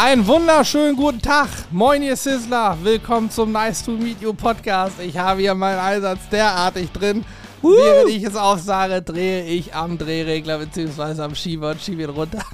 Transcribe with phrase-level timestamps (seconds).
[0.00, 1.48] Einen wunderschönen guten Tag.
[1.72, 2.78] Moin, ihr Sizzler.
[2.84, 5.00] Willkommen zum Nice to Meet You Podcast.
[5.00, 7.24] Ich habe hier meinen Einsatz derartig drin.
[7.64, 7.76] Uh.
[7.76, 11.20] Während ich es aufsage, drehe ich am Drehregler bzw.
[11.20, 12.44] am Schieber und schiebe ihn runter.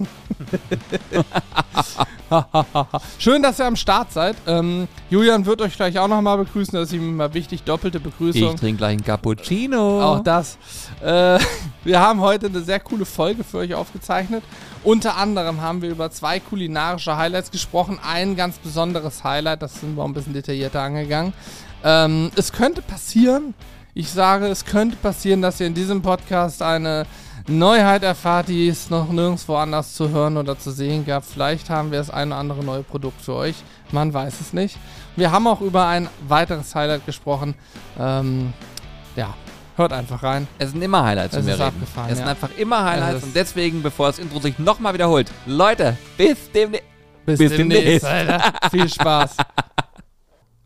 [3.18, 4.36] Schön, dass ihr am Start seid.
[4.46, 6.72] Ähm, Julian wird euch gleich auch nochmal begrüßen.
[6.72, 7.62] Das ist ihm mal wichtig.
[7.62, 8.54] Doppelte Begrüßung.
[8.54, 10.02] Ich trinke gleich einen Cappuccino.
[10.02, 10.58] Auch das.
[11.02, 11.38] Äh,
[11.84, 14.42] wir haben heute eine sehr coole Folge für euch aufgezeichnet.
[14.82, 17.98] Unter anderem haben wir über zwei kulinarische Highlights gesprochen.
[18.06, 21.32] Ein ganz besonderes Highlight, das sind wir auch ein bisschen detaillierter angegangen.
[21.82, 23.54] Ähm, es könnte passieren,
[23.94, 27.06] ich sage, es könnte passieren, dass ihr in diesem Podcast eine
[27.46, 31.24] Neuheit erfahrt, die es noch nirgendwo anders zu hören oder zu sehen gab.
[31.24, 33.56] Vielleicht haben wir das eine oder andere neue Produkt für euch.
[33.92, 34.78] Man weiß es nicht.
[35.14, 37.54] Wir haben auch über ein weiteres Highlight gesprochen.
[37.98, 38.54] Ähm,
[39.14, 39.34] ja,
[39.76, 40.48] hört einfach rein.
[40.58, 41.62] Es sind immer Highlights, Es wenn wir reden.
[41.64, 42.24] abgefahren, Es ja.
[42.24, 46.86] sind einfach immer Highlights und deswegen, bevor das Intro sich nochmal wiederholt, Leute, bis demnächst.
[47.26, 48.70] Bis, Bis demnächst, demnächst.
[48.70, 49.36] Viel Spaß.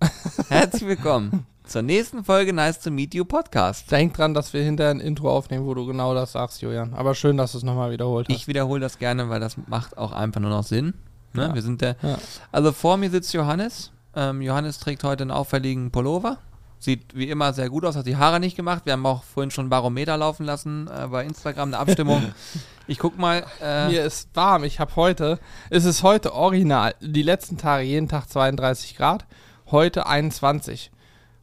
[0.48, 3.90] Herzlich willkommen zur nächsten Folge Nice to Meet You Podcast.
[3.90, 6.94] Denk dran, dass wir hinterher ein Intro aufnehmen, wo du genau das sagst, Julian.
[6.94, 8.34] Aber schön, dass du es nochmal wiederholt hast.
[8.34, 10.94] Ich wiederhole das gerne, weil das macht auch einfach nur noch Sinn.
[11.34, 11.42] Ne?
[11.42, 11.54] Ja.
[11.54, 11.96] Wir sind der.
[12.02, 12.18] Ja.
[12.52, 13.92] Also vor mir sitzt Johannes.
[14.16, 16.38] Ähm, Johannes trägt heute einen auffälligen Pullover.
[16.78, 18.86] Sieht wie immer sehr gut aus, hat die Haare nicht gemacht.
[18.86, 22.32] Wir haben auch vorhin schon Barometer laufen lassen äh, bei Instagram, eine Abstimmung.
[22.86, 23.44] ich guck mal.
[23.62, 24.64] Äh, Mir ist warm.
[24.64, 25.38] Ich habe heute,
[25.68, 29.26] es ist heute original, die letzten Tage jeden Tag 32 Grad,
[29.70, 30.92] heute 21.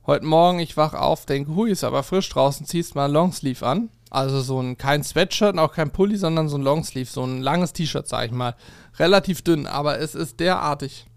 [0.07, 3.89] Heute Morgen, ich wach auf, denke, hui, ist aber frisch draußen, ziehst mal Longsleeve an.
[4.11, 7.41] Also so ein, kein Sweatshirt und auch kein Pulli, sondern so ein Longsleeve, so ein
[7.41, 8.55] langes T-Shirt, sag ich mal.
[8.99, 11.07] Relativ dünn, aber es ist derartig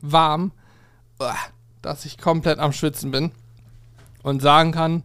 [0.00, 0.52] warm,
[1.82, 3.32] dass ich komplett am Schwitzen bin.
[4.22, 5.02] Und sagen kann,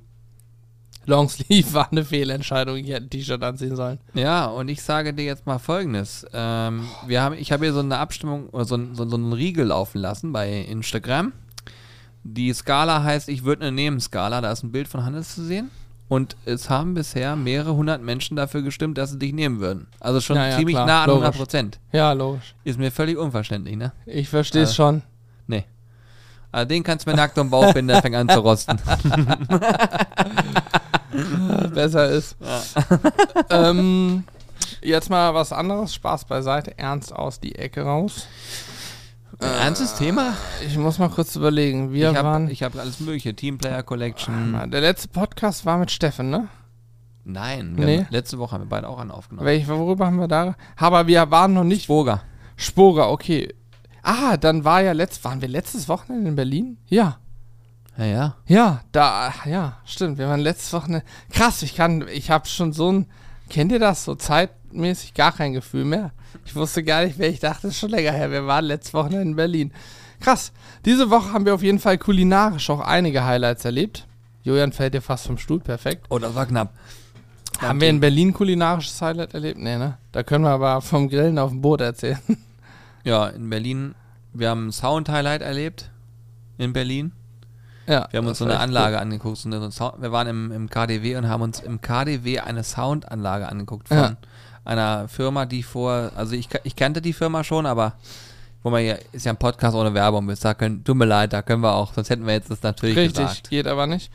[1.05, 3.99] Longsleeve war eine Fehlentscheidung, ich hätte ein T-Shirt anziehen sollen.
[4.13, 6.25] Ja, und ich sage dir jetzt mal folgendes.
[6.31, 9.33] Ähm, wir haben, ich habe hier so eine Abstimmung oder so, ein- so, so einen
[9.33, 11.33] Riegel laufen lassen bei Instagram.
[12.23, 14.41] Die Skala heißt, ich würde eine nehmen Skala.
[14.41, 15.69] Da ist ein Bild von Hannes zu sehen.
[16.07, 19.85] Und es haben bisher mehrere hundert Menschen dafür gestimmt, dass sie dich nehmen würden.
[19.99, 21.23] Also schon Ja, ja, ziemlich klar, nah an logisch.
[21.25, 21.79] 100 Prozent.
[21.91, 22.55] Ja, logisch.
[22.63, 23.91] Ist mir völlig unverständlich, ne?
[24.07, 25.03] Ich verstehe es Äh, schon.
[25.45, 25.65] Nee.
[26.51, 28.79] Also den kannst du mir nackt um den Bauch binden, der fängt an zu rosten.
[31.73, 32.35] Besser ist.
[33.49, 34.23] ähm,
[34.81, 35.93] jetzt mal was anderes.
[35.93, 36.75] Spaß beiseite.
[36.77, 38.27] Ernst aus die Ecke raus.
[39.37, 40.33] Ernstes Thema?
[40.65, 41.93] Ich muss mal kurz überlegen.
[41.93, 42.49] Wir ich habe waren.
[42.49, 43.35] hab alles mögliche.
[43.35, 44.69] Teamplayer Collection.
[44.71, 46.47] der letzte Podcast war mit Steffen, ne?
[47.23, 47.99] Nein, Nee.
[47.99, 49.45] haben, letzte Woche haben wir beide auch einen aufgenommen.
[49.45, 50.55] Welch, worüber haben wir da?
[50.75, 51.87] Aber wir waren noch nicht.
[51.87, 52.21] Burger.
[52.55, 53.53] Sporer, okay.
[54.01, 55.23] Ah, dann war ja letzt.
[55.25, 56.77] Waren wir letztes Wochenende in Berlin?
[56.87, 57.17] Ja.
[57.97, 58.35] Ja, ja.
[58.47, 60.17] Ja, da, ja, stimmt.
[60.17, 61.05] Wir waren letztes Wochenende.
[61.31, 63.05] Krass, ich kann, ich habe schon so ein,
[63.49, 64.05] kennt ihr das?
[64.05, 66.11] So zeitmäßig gar kein Gefühl mehr.
[66.45, 68.31] Ich wusste gar nicht, wer ich dachte, ist schon länger her.
[68.31, 69.71] Wir waren letztes Wochenende in Berlin.
[70.19, 70.51] Krass.
[70.85, 74.07] Diese Woche haben wir auf jeden Fall kulinarisch auch einige Highlights erlebt.
[74.43, 76.05] Julian fällt dir fast vom Stuhl, perfekt.
[76.09, 76.73] Oh, das war knapp.
[77.59, 79.59] Haben wir in Berlin kulinarisches Highlight erlebt?
[79.59, 79.97] Nee, ne?
[80.11, 82.19] Da können wir aber vom Grillen auf dem Boot erzählen.
[83.03, 83.95] Ja, in Berlin,
[84.33, 85.89] wir haben ein Sound-Highlight erlebt.
[86.57, 87.13] In Berlin.
[87.89, 88.07] Ja.
[88.11, 89.37] Wir haben uns so eine Anlage angeguckt.
[89.37, 93.49] So eine Sound wir waren im, im KDW und haben uns im KDW eine Soundanlage
[93.49, 94.15] angeguckt von Ja.
[94.63, 97.93] einer Firma, die vor, also ich, ich kannte die Firma schon, aber
[98.63, 101.31] wo man ja, ist ja ein Podcast ohne Werbung, bis da können, tut mir leid,
[101.33, 103.03] da können wir auch, sonst hätten wir jetzt das natürlich cool.
[103.03, 103.49] Richtig, gesagt.
[103.49, 104.11] geht aber nicht.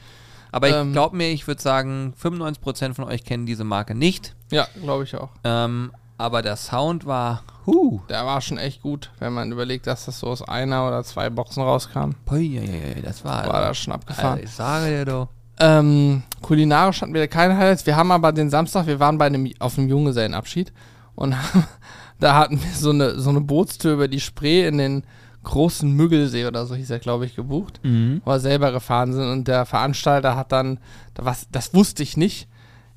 [0.53, 4.35] Aber ich Ähm, glaube mir, ich würde sagen, 95% von euch kennen diese Marke nicht.
[4.53, 5.31] Ja, glaube ich auch.
[5.43, 8.01] Ähm, aber der Sound war, huh.
[8.09, 11.31] Der war schon echt gut, wenn man überlegt, dass das so aus einer oder zwei
[11.31, 12.11] Boxen rauskam.
[12.25, 14.35] Pui, ui, ui, das war, War das schon abgefahren.
[14.35, 15.29] Alter, ich sage dir doch.
[15.59, 17.87] Ähm, kulinarisch hatten wir keine Highlights.
[17.87, 20.73] Wir haben aber den Samstag, wir waren bei einem, auf einem Junggesellenabschied
[21.15, 21.65] und haben,
[22.21, 25.05] da hatten wir so eine, so eine Bootstour über die Spree in den
[25.45, 27.79] großen Müggelsee oder so hieß er, glaube ich, gebucht,
[28.25, 30.79] wo wir selber gefahren sind und der Veranstalter hat dann,
[31.13, 32.49] da was, das wusste ich nicht,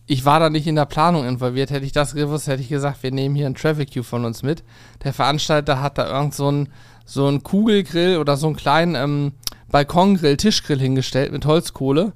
[0.07, 1.69] ich war da nicht in der Planung involviert.
[1.69, 4.41] Hätte ich das gewusst, hätte ich gesagt, wir nehmen hier einen Traffic Queue von uns
[4.41, 4.64] mit.
[5.03, 6.70] Der Veranstalter hat da irgend so einen
[7.05, 9.32] so Kugelgrill oder so einen kleinen ähm,
[9.70, 12.14] Balkongrill, Tischgrill hingestellt mit Holzkohle,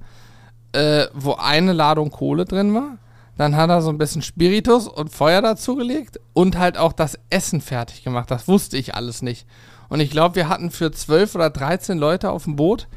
[0.71, 2.97] äh, wo eine Ladung Kohle drin war.
[3.37, 7.59] Dann hat er so ein bisschen Spiritus und Feuer dazugelegt und halt auch das Essen
[7.59, 8.31] fertig gemacht.
[8.31, 9.45] Das wusste ich alles nicht.
[9.89, 12.87] Und ich glaube, wir hatten für 12 oder 13 Leute auf dem Boot,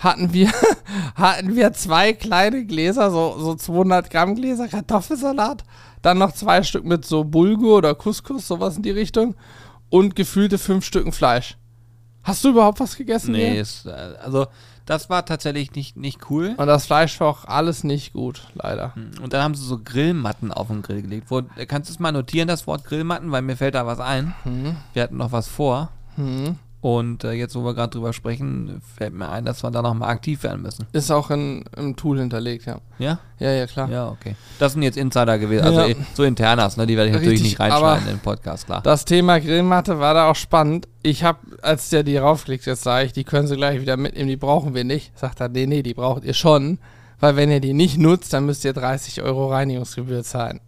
[0.00, 0.50] hatten wir,
[1.14, 5.62] hatten wir zwei kleine Gläser, so, so 200 Gramm Gläser Kartoffelsalat,
[6.02, 9.36] dann noch zwei Stück mit so Bulgur oder Couscous, sowas in die Richtung
[9.90, 11.56] und gefühlte fünf Stücken Fleisch.
[12.22, 13.32] Hast du überhaupt was gegessen?
[13.32, 14.46] Nee, ist, äh, also
[14.86, 16.54] das war tatsächlich nicht, nicht cool.
[16.56, 18.92] Und das Fleisch war auch alles nicht gut, leider.
[19.22, 21.30] Und dann haben sie so Grillmatten auf den Grill gelegt.
[21.30, 24.34] Wo, kannst du es mal notieren, das Wort Grillmatten, weil mir fällt da was ein.
[24.42, 24.76] Hm.
[24.92, 25.90] Wir hatten noch was vor.
[26.16, 26.56] Hm.
[26.82, 30.08] Und äh, jetzt, wo wir gerade drüber sprechen, fällt mir ein, dass wir da nochmal
[30.08, 30.86] aktiv werden müssen.
[30.92, 32.78] Ist auch in, im Tool hinterlegt, ja.
[32.98, 33.18] Ja?
[33.38, 33.90] Ja, ja, klar.
[33.90, 34.34] Ja, okay.
[34.58, 35.88] Das sind jetzt Insider gewesen, also Ja.
[35.88, 36.86] eh, so Internas, ne?
[36.86, 38.80] Die werde ich natürlich Richtig, nicht reinschneiden aber- in den Podcast, klar.
[38.82, 40.88] Das Thema Grillmatte war da auch spannend.
[41.02, 44.28] Ich habe, als der die raufklickt, jetzt sage ich, die können sie gleich wieder mitnehmen,
[44.28, 45.18] die brauchen wir nicht.
[45.18, 46.78] Sagt er, nee, nee, die braucht ihr schon.
[47.18, 50.60] Weil wenn ihr die nicht nutzt, dann müsst ihr 30 Euro Reinigungsgebühr zahlen.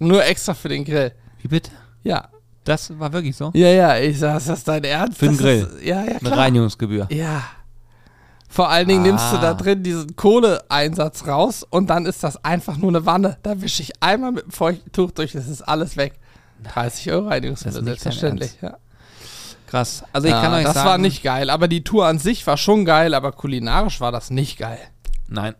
[0.00, 1.12] Nur extra für den Grill.
[1.40, 1.70] Wie bitte?
[2.02, 2.28] Ja.
[2.64, 3.50] Das war wirklich so?
[3.54, 5.18] Ja, ja, ich sag, ist das dein Ernst?
[5.18, 5.68] Für den Das Grill.
[5.78, 6.38] Ist, ja, ja, Eine klar.
[6.38, 7.06] Reinigungsgebühr.
[7.10, 7.42] Ja.
[8.48, 9.54] Vor allen Dingen nimmst du da Ah.
[9.54, 13.38] drin diesen Kohleeinsatz raus und dann ist das einfach nur eine Wanne.
[13.42, 16.14] Da wische ich einmal mit dem Feuchttuch durch, das ist alles weg.
[16.74, 18.52] 30 Euro Das dein selbstverständlich.
[18.60, 18.76] Ja.
[19.66, 20.04] Krass.
[20.12, 20.88] Also ich ja, kann euch das sagen.
[20.88, 24.30] war nicht geil, aber die Tour an sich war schon geil, aber kulinarisch war das
[24.30, 24.78] nicht geil.
[25.28, 25.54] Nein.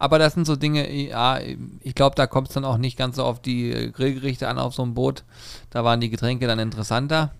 [0.00, 1.38] Aber das sind so Dinge, ja,
[1.82, 4.74] ich glaube, da kommt es dann auch nicht ganz so auf die Grillgerichte an auf
[4.74, 5.24] so einem Boot.
[5.68, 7.32] Da waren die Getränke dann interessanter.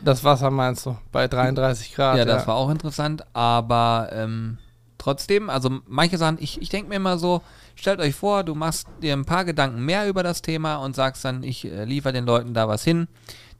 [0.00, 2.16] Das Wasser meinst du, bei 33 Grad.
[2.16, 3.22] ja, das war auch interessant.
[3.34, 4.56] Aber ähm,
[4.96, 7.42] trotzdem, also manche Sachen, ich, ich denke mir immer so,
[7.74, 11.22] stellt euch vor, du machst dir ein paar Gedanken mehr über das Thema und sagst
[11.22, 13.08] dann, ich äh, liefere den Leuten da was hin.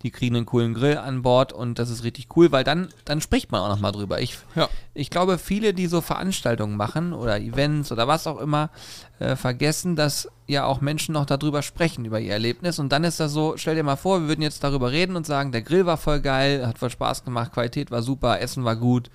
[0.06, 3.20] Die kriegen einen coolen Grill an Bord und das ist richtig cool, weil dann, dann
[3.20, 4.20] spricht man auch nochmal drüber.
[4.20, 4.68] Ich, Ja.
[4.94, 8.70] ich glaube, viele, die so Veranstaltungen machen oder Events oder was auch immer,
[9.18, 12.78] äh, vergessen, dass ja auch Menschen noch darüber sprechen, über ihr Erlebnis.
[12.78, 15.26] Und dann ist das so, stell dir mal vor, wir würden jetzt darüber reden und
[15.26, 18.76] sagen, der Grill war voll geil, hat voll Spaß gemacht, Qualität war super, Essen war
[18.76, 19.10] gut.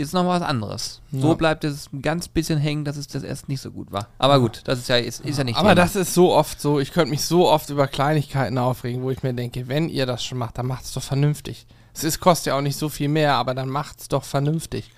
[0.00, 1.02] Ist noch was anderes.
[1.12, 1.34] So Ja.
[1.34, 4.08] bleibt es ein ganz bisschen hängen, dass es das Essen nicht so gut war.
[4.18, 5.74] Aber gut, das ist ja, ist, ist ja nicht aber Thema.
[5.74, 9.22] das ist so oft so, ich könnte mich so oft über Kleinigkeiten aufregen, wo ich
[9.22, 11.66] mir denke, wenn ihr das schon macht, dann macht es doch vernünftig.
[11.94, 14.90] Es ist, kostet ja auch nicht so viel mehr, aber dann macht es doch vernünftig.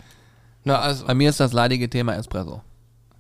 [0.64, 2.60] Na, also, Bei mir ist das leidige Thema Espresso.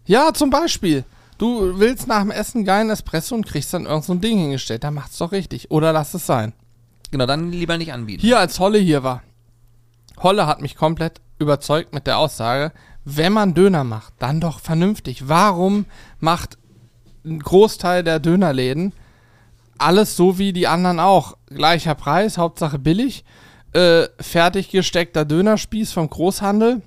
[0.06, 1.04] ja, zum Beispiel.
[1.38, 4.84] Du willst nach dem Essen geilen Espresso und kriegst dann irgend so ein Ding hingestellt.
[4.84, 5.72] Dann macht's doch richtig.
[5.72, 6.52] Oder lass es sein.
[7.10, 8.20] Genau, dann lieber nicht anbieten.
[8.20, 9.22] Hier, als Holle hier war.
[10.22, 12.72] Holle hat mich komplett überzeugt mit der Aussage,
[13.04, 15.28] wenn man Döner macht, dann doch vernünftig.
[15.28, 15.86] Warum
[16.20, 16.56] macht
[17.24, 18.92] ein Großteil der Dönerläden
[19.82, 21.36] alles so wie die anderen auch?
[21.46, 23.24] Gleicher Preis, Hauptsache billig.
[23.72, 26.82] Äh, fertig gesteckter Dönerspieß vom Großhandel.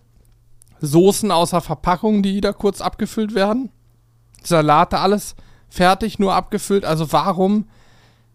[0.82, 3.70] Soßen außer Verpackung, die da kurz abgefüllt werden.
[4.44, 5.36] Salate, alles
[5.70, 6.86] fertig, nur abgefüllt.
[6.86, 7.68] Also warum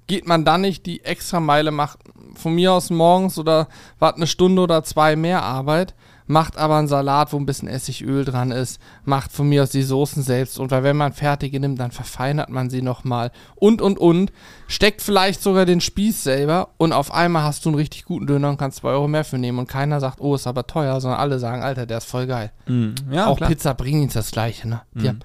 [0.06, 2.00] geht man dann nicht die extra Meile, macht
[2.34, 3.68] von mir aus morgens oder
[3.98, 5.94] wart eine Stunde oder zwei mehr Arbeit,
[6.30, 9.82] macht aber einen Salat, wo ein bisschen Essigöl dran ist, macht von mir aus die
[9.82, 13.98] Soßen selbst und weil wenn man fertige nimmt, dann verfeinert man sie nochmal und und
[13.98, 14.30] und,
[14.68, 18.48] steckt vielleicht sogar den Spieß selber und auf einmal hast du einen richtig guten Döner
[18.50, 21.18] und kannst zwei Euro mehr für nehmen und keiner sagt, oh, ist aber teuer, sondern
[21.20, 22.52] alle sagen, Alter, der ist voll geil.
[22.66, 22.94] Mhm.
[23.10, 23.50] Ja, Auch klar.
[23.50, 24.82] Pizza Bringdienst das gleiche, ne?
[24.94, 25.08] Mhm.
[25.08, 25.18] haben,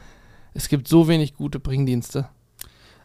[0.56, 2.28] es gibt so wenig gute Bringdienste.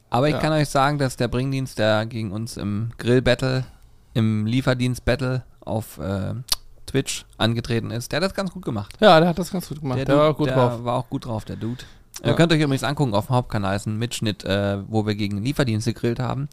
[0.09, 0.41] Aber ich Ja.
[0.41, 3.65] kann euch sagen, dass der Bringdienst, der gegen uns im Grill-Battle,
[4.15, 6.35] im Lieferdienst-Battle auf äh,
[6.91, 8.97] Twitch angetreten ist, der hat das ganz gut gemacht.
[9.01, 9.99] Ja, der hat das ganz gut gemacht.
[9.99, 10.85] Der, Dude, war auch gut der drauf.
[10.85, 11.85] war auch gut drauf, der Dude.
[12.23, 12.31] Ja.
[12.31, 15.43] Ihr könnt euch übrigens angucken auf dem Hauptkanal, ist ein Mitschnitt, äh, wo wir gegen
[15.43, 16.49] Lieferdienste gegrillt haben.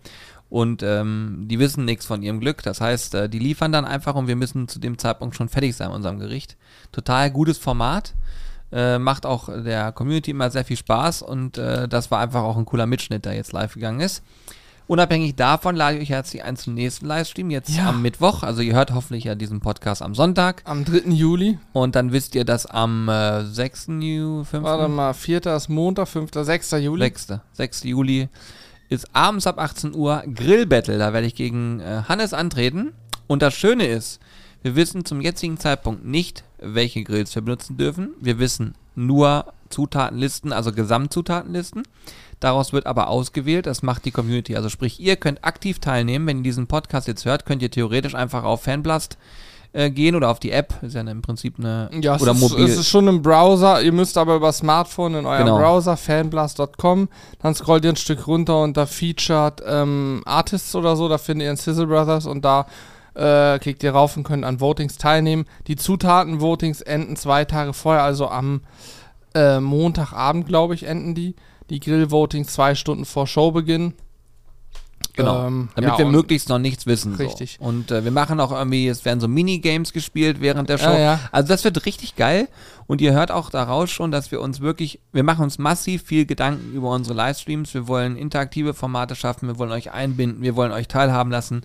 [0.49, 2.63] Und ähm, die wissen nichts von ihrem Glück.
[2.63, 5.75] Das heißt, äh, die liefern dann einfach und wir müssen zu dem Zeitpunkt schon fertig
[5.75, 6.55] sein mit unserem Gericht.
[6.91, 8.13] Total gutes Format.
[8.71, 12.57] Äh, macht auch der Community immer sehr viel Spaß und äh, das war einfach auch
[12.57, 14.23] ein cooler Mitschnitt, der jetzt live gegangen ist.
[14.87, 17.89] Unabhängig davon lade ich euch herzlich ein zum nächsten Livestream, jetzt Ja.
[17.89, 18.43] am Mittwoch.
[18.43, 20.61] Also ihr hört hoffentlich ja diesen Podcast am Sonntag.
[20.63, 21.09] Am 3.
[21.11, 23.87] Juli, Und dann wisst ihr, dass am äh, 6.
[23.99, 24.63] Juli, 5.
[24.63, 25.45] warte mal, 4.
[25.47, 26.31] ist Montag, 5.
[26.33, 26.71] 6.
[26.79, 27.01] Juli.
[27.03, 27.27] 6.
[27.51, 27.83] 6.
[27.83, 28.29] Juli
[28.87, 30.97] ist abends ab 18 Uhr Grillbattle.
[30.97, 32.93] Da werde ich gegen äh, Hannes antreten.
[33.27, 34.21] Und das Schöne ist,
[34.61, 38.11] wir wissen zum jetzigen Zeitpunkt nicht, welche Grills wir benutzen dürfen.
[38.21, 41.83] Wir wissen nur Zutatenlisten, also Gesamtzutatenlisten.
[42.39, 44.55] Daraus wird aber ausgewählt, das macht die Community.
[44.55, 46.27] Also sprich, ihr könnt aktiv teilnehmen.
[46.27, 49.17] Wenn ihr diesen Podcast jetzt hört, könnt ihr theoretisch einfach auf Fanblast
[49.73, 50.75] äh, gehen oder auf die App.
[50.81, 52.65] Ist ja im Prinzip eine Ja, es, oder ist, mobil.
[52.65, 53.81] es ist schon im Browser.
[53.81, 55.57] Ihr müsst aber über Smartphone in eurem Genau.
[55.57, 57.09] Browser, fanblast.com,
[57.41, 61.49] dann scrollt ihr ein Stück runter unter Featured ähm, Artists oder so, da findet ihr
[61.49, 62.67] einen Sizzle Brothers und da
[63.15, 65.45] äh, klickt ihr rauf und könnt an Votings teilnehmen.
[65.67, 68.61] Die Zutaten-Votings enden zwei Tage vorher, also am
[69.33, 71.35] äh, Montagabend, glaube ich, enden die.
[71.69, 73.93] Die Grill-Votings zwei Stunden vor Showbeginn.
[75.17, 75.47] Genau.
[75.47, 77.15] Ähm, Damit ja, wir möglichst noch nichts wissen.
[77.15, 77.57] Richtig.
[77.59, 77.65] So.
[77.65, 80.91] Und äh, wir machen auch irgendwie, es werden so Minigames gespielt während der Show.
[80.91, 81.19] Ja, ja.
[81.31, 82.47] Also das wird richtig geil.
[82.85, 86.25] Und ihr hört auch daraus schon, dass wir uns wirklich, wir machen uns massiv viel
[86.25, 87.73] Gedanken über unsere Livestreams.
[87.73, 91.63] Wir wollen interaktive Formate schaffen, wir wollen euch einbinden, wir wollen euch teilhaben lassen.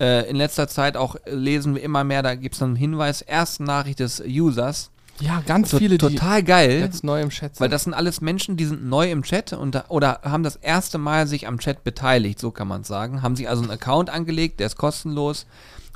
[0.00, 3.62] Äh, in letzter Zeit auch lesen wir immer mehr, da gibt es einen Hinweis, erste
[3.62, 4.90] Nachricht des Users.
[5.20, 6.80] Ja, ganz So, viele, die total geil.
[6.80, 7.60] jetzt neu im Chat sind.
[7.60, 10.56] Weil das sind alles Menschen, die sind neu im Chat und da, oder haben das
[10.56, 13.22] erste Mal sich am Chat beteiligt, so kann man sagen.
[13.22, 15.46] Haben sich also einen Account angelegt, der ist kostenlos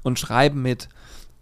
[0.03, 0.89] und schreiben mit.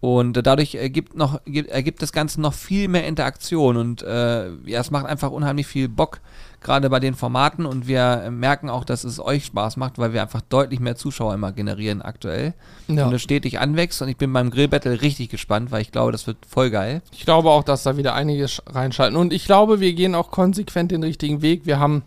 [0.00, 4.50] Und äh, dadurch ergibt, noch, gibt- ergibt das Ganze noch viel mehr Interaktion und äh,
[4.64, 6.20] ja, es macht einfach unheimlich viel Bock,
[6.60, 10.20] gerade bei den Formaten und wir merken auch, dass es euch Spaß macht, weil wir
[10.20, 12.52] einfach deutlich mehr Zuschauer immer generieren aktuell
[12.86, 13.06] ja.
[13.06, 16.26] und es stetig anwächst und ich bin beim Grillbattle richtig gespannt, weil ich glaube, das
[16.26, 17.00] wird voll geil.
[17.12, 19.16] Ich glaube auch, dass da wieder einige sch- reinschalten.
[19.16, 21.64] Und ich glaube, wir gehen auch konsequent den richtigen Weg.
[21.64, 22.02] Wir haben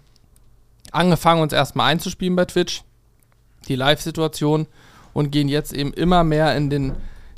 [0.92, 2.84] angefangen, uns erstmal einzuspielen bei Twitch,
[3.68, 4.68] die Live-Situation,
[5.14, 6.94] und gehen jetzt eben immer mehr in den,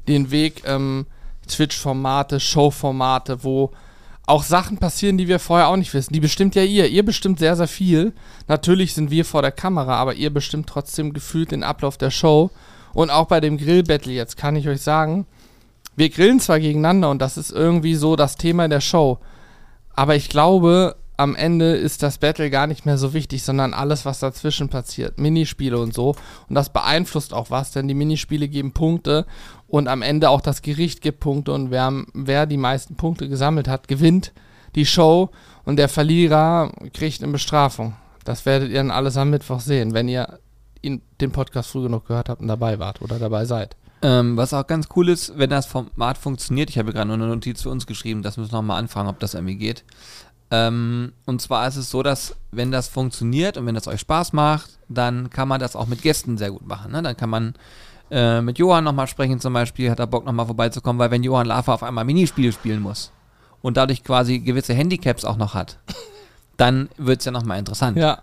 [0.08, 1.06] den Weg ähm,
[1.48, 3.72] Twitch-Formate, Show-Formate, wo
[4.28, 6.14] auch Sachen passieren, die wir vorher auch nicht wissen.
[6.14, 6.88] Die bestimmt ja ihr.
[6.88, 8.14] Ihr bestimmt sehr, sehr viel.
[8.48, 12.50] Natürlich sind wir vor der Kamera, aber ihr bestimmt trotzdem gefühlt den Ablauf der Show.
[12.94, 15.28] Und auch bei dem Grill-Battle jetzt kann ich euch sagen,
[15.96, 19.20] wir grillen zwar gegeneinander und das ist irgendwie so das Thema der Show,
[19.94, 24.04] aber ich glaube, am Ende ist das Battle gar nicht mehr so wichtig, sondern alles,
[24.04, 25.18] was dazwischen passiert.
[25.18, 26.16] Minispiele und so.
[26.50, 29.26] Und das beeinflusst auch was, denn die Minispiele geben Punkte
[29.68, 33.68] und am Ende auch das Gericht gibt Punkte und wer, wer die meisten Punkte gesammelt
[33.68, 34.32] hat, gewinnt
[34.76, 35.30] die Show
[35.64, 37.96] und der Verlierer kriegt eine Bestrafung.
[38.24, 40.40] Das werdet ihr dann alles am Mittwoch sehen, wenn ihr
[40.82, 43.76] ihn, den Podcast früh genug gehört habt und dabei wart oder dabei seid.
[44.02, 47.28] Ähm, was auch ganz cool ist, wenn das Format funktioniert, ich habe gerade nur eine
[47.28, 49.84] Notiz für uns geschrieben, das müssen wir nochmal anfragen, ob das irgendwie geht.
[50.52, 54.34] Ähm, und zwar ist es so, dass wenn das funktioniert und wenn das euch Spaß
[54.34, 56.92] macht, dann kann man das auch mit Gästen sehr gut machen.
[56.92, 57.02] Ne?
[57.02, 57.56] Dann kann man
[58.12, 61.48] äh, mit Johann nochmal sprechen zum Beispiel, hat er Bock nochmal vorbeizukommen, weil wenn Johann
[61.48, 63.12] Lava auf einmal Minispiele spielen muss
[63.62, 65.80] und dadurch quasi gewisse Handicaps auch noch hat,
[66.58, 68.20] dann wird es ja nochmal interessant Ja,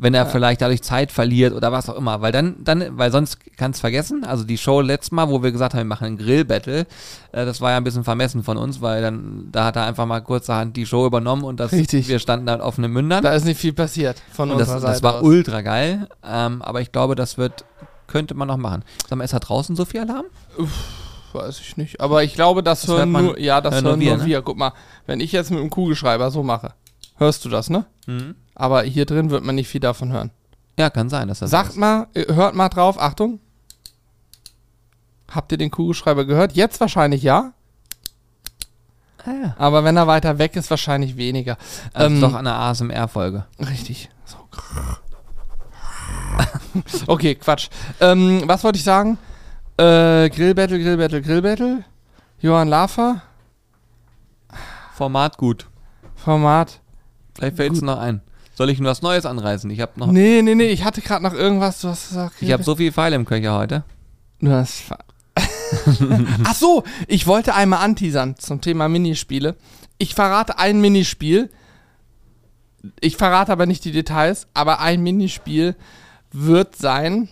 [0.00, 3.38] wenn er vielleicht dadurch Zeit verliert oder was auch immer, weil dann, dann, weil sonst
[3.56, 4.24] kann es vergessen.
[4.24, 6.86] Also die Show letztes Mal, wo wir gesagt haben, wir machen einen Grill-Battle,
[7.32, 10.06] äh, das war ja ein bisschen vermessen von uns, weil dann, da hat er einfach
[10.06, 12.06] mal kurzerhand die Show übernommen und das, Richtig.
[12.08, 13.24] wir standen dann auf offenen Mündern.
[13.24, 15.22] da ist nicht viel passiert von und das, unserer Seite das war aus.
[15.22, 17.64] ultra geil, ähm, aber ich glaube, das wird,
[18.08, 18.82] könnte man noch machen.
[19.08, 20.24] Sag mal, ist da draußen so viel Alarm?
[21.32, 22.00] Weiß ich nicht.
[22.00, 24.24] Aber ich glaube, das, Das hören hört man- nur, ja, das hören nur nur wir,
[24.26, 24.36] wir.
[24.38, 24.42] ne?
[24.42, 24.72] Guck mal,
[25.06, 26.72] wenn ich jetzt mit dem Kugelschreiber so mache,
[27.16, 27.84] hörst du das, ne?
[28.06, 28.34] Mhm.
[28.54, 30.30] Aber hier drin wird man nicht viel davon hören.
[30.78, 33.40] Ja, kann sein, dass das Sagt mal, äh, hört mal drauf, Achtung.
[35.30, 36.52] Habt ihr den Kugelschreiber gehört?
[36.54, 37.52] Jetzt wahrscheinlich ja,
[39.24, 39.54] Ah, ja.
[39.58, 41.58] aber wenn er weiter weg ist, wahrscheinlich weniger.
[41.92, 43.44] Das Ähm, ist doch eine ASMR-Folge.
[43.60, 44.08] Richtig.
[44.24, 44.36] So.
[47.06, 47.68] okay, Quatsch.
[48.00, 49.18] Ähm, was wollte ich sagen?
[49.76, 51.84] Äh, Grillbattle, Grillbattle, Grillbattle.
[52.40, 53.22] Johann Lafer,
[54.98, 55.66] Format gut.
[56.16, 56.80] Format.
[57.34, 58.20] Vielleicht fällt es noch ein.
[58.54, 59.70] Soll ich nur was Neues anreißen?
[59.70, 62.34] Ich habe noch, Nee, nee, nee, ich hatte gerade noch irgendwas, du hast gesagt.
[62.40, 63.84] ich habe so viele Pfeile im Köcher heute.
[64.40, 64.82] Du hast.
[66.44, 69.54] Ach so, ich wollte einmal anteasern zum Thema Minispiele.
[69.98, 71.50] Ich verrate ein Minispiel.
[73.00, 75.74] Ich verrate aber nicht die Details, aber ein Minispiel
[76.32, 77.28] wird sein.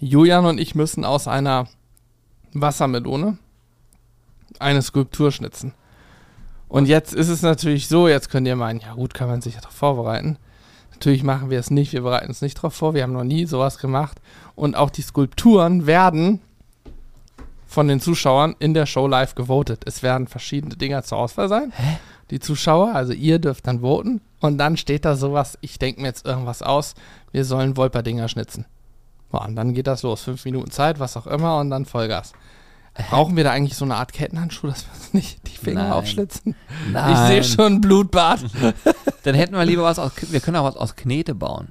[0.00, 1.68] Julian und ich müssen aus einer
[2.52, 3.38] Wassermelone
[4.58, 5.72] eine Skulptur schnitzen.
[6.68, 9.54] Und jetzt ist es natürlich so, jetzt könnt ihr meinen, ja gut, kann man sich
[9.54, 10.38] ja darauf vorbereiten.
[10.92, 13.46] Natürlich machen wir es nicht, wir bereiten uns nicht darauf vor, wir haben noch nie
[13.46, 14.20] sowas gemacht.
[14.54, 16.40] Und auch die Skulpturen werden
[17.66, 19.82] von den Zuschauern in der Show live gewotet.
[19.86, 21.72] Es werden verschiedene Dinger zur Auswahl sein.
[22.30, 24.20] Die Zuschauer, also ihr dürft dann voten.
[24.40, 26.94] Und dann steht da sowas, ich denke mir jetzt irgendwas aus,
[27.32, 28.66] wir sollen Wolper-Dinger schnitzen.
[29.30, 30.22] Boah, und dann geht das los.
[30.22, 32.32] Fünf Minuten Zeit, was auch immer, und dann Vollgas.
[33.10, 35.92] Brauchen wir da eigentlich so eine Art Kettenhandschuh, dass wir uns nicht die Finger Nein.
[35.92, 36.54] aufschlitzen?
[36.86, 37.26] Ich Nein.
[37.26, 38.44] sehe schon ein Blutbad.
[39.24, 40.12] Dann hätten wir lieber was aus.
[40.30, 41.68] Wir können auch was aus Knete bauen.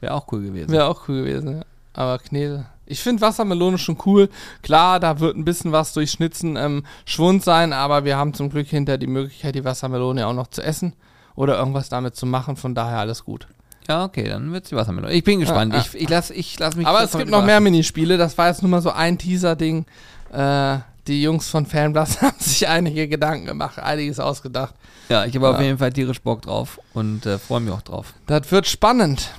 [0.00, 0.70] Wäre auch cool gewesen.
[0.70, 1.62] Wäre auch cool gewesen, ja.
[1.92, 2.66] Aber Knete.
[2.90, 4.28] Ich finde Wassermelone schon cool.
[4.62, 8.50] Klar, da wird ein bisschen was durch Schnitzen ähm, Schwund sein, aber wir haben zum
[8.50, 10.94] Glück hinter die Möglichkeit, die Wassermelone auch noch zu essen
[11.36, 12.56] oder irgendwas damit zu machen.
[12.56, 13.46] Von daher alles gut.
[13.88, 15.12] Ja, okay, dann wird's die Wassermelone.
[15.14, 15.72] Ich bin gespannt.
[15.72, 15.86] Ja, ja.
[15.94, 16.86] Ich, ich lasse ich lass mich.
[16.86, 17.60] Aber es gibt noch mehr.
[17.60, 18.18] Minispiele.
[18.18, 19.86] Das war jetzt nur mal so ein Teaser-Ding.
[20.32, 24.74] Äh, die Jungs von Fanblast haben sich einige Gedanken gemacht, einiges ausgedacht.
[25.08, 25.62] Ja, ich habe auf Ja.
[25.62, 28.14] jeden Fall tierisch Bock drauf und äh, freue mich auch drauf.
[28.26, 29.30] Das wird spannend.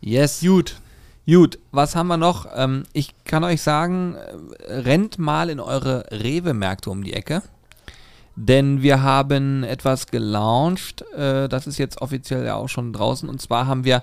[0.00, 0.40] Yes.
[0.40, 0.76] Gut.
[1.26, 2.46] Gut, was haben wir noch?
[2.54, 7.42] Ähm, ich kann euch sagen, äh, rennt mal in eure Rewe-Märkte um die Ecke.
[8.36, 11.02] Denn wir haben etwas gelauncht.
[11.16, 13.28] Äh, das ist jetzt offiziell ja auch schon draußen.
[13.28, 14.02] Und zwar haben wir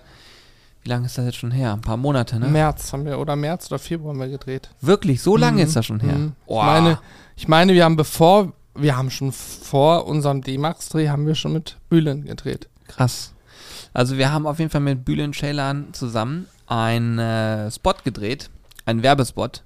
[0.84, 1.74] Wie lange ist das jetzt schon her?
[1.74, 2.48] Ein paar Monate, ne?
[2.48, 4.72] März haben wir, oder März oder Februar haben wir gedreht.
[4.82, 5.68] Wirklich, so lange Mhm.
[5.68, 6.18] ist das schon her.
[6.18, 6.32] Mhm.
[6.42, 6.66] Ich, Boah.
[6.66, 7.00] meine,
[7.36, 11.78] ich meine, wir haben bevor, wir haben schon vor unserem D-Max-Dreh, haben wir schon mit
[11.90, 12.68] Bühlen gedreht.
[12.88, 13.32] Krass.
[13.94, 18.50] Also wir haben auf jeden Fall mit Bülent Ceylan zusammen einen äh, Spot gedreht,
[18.86, 19.64] einen Werbespot.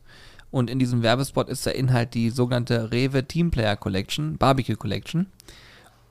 [0.51, 5.27] Und in diesem Werbespot ist der Inhalt die sogenannte Rewe Teamplayer Collection, Barbecue Collection.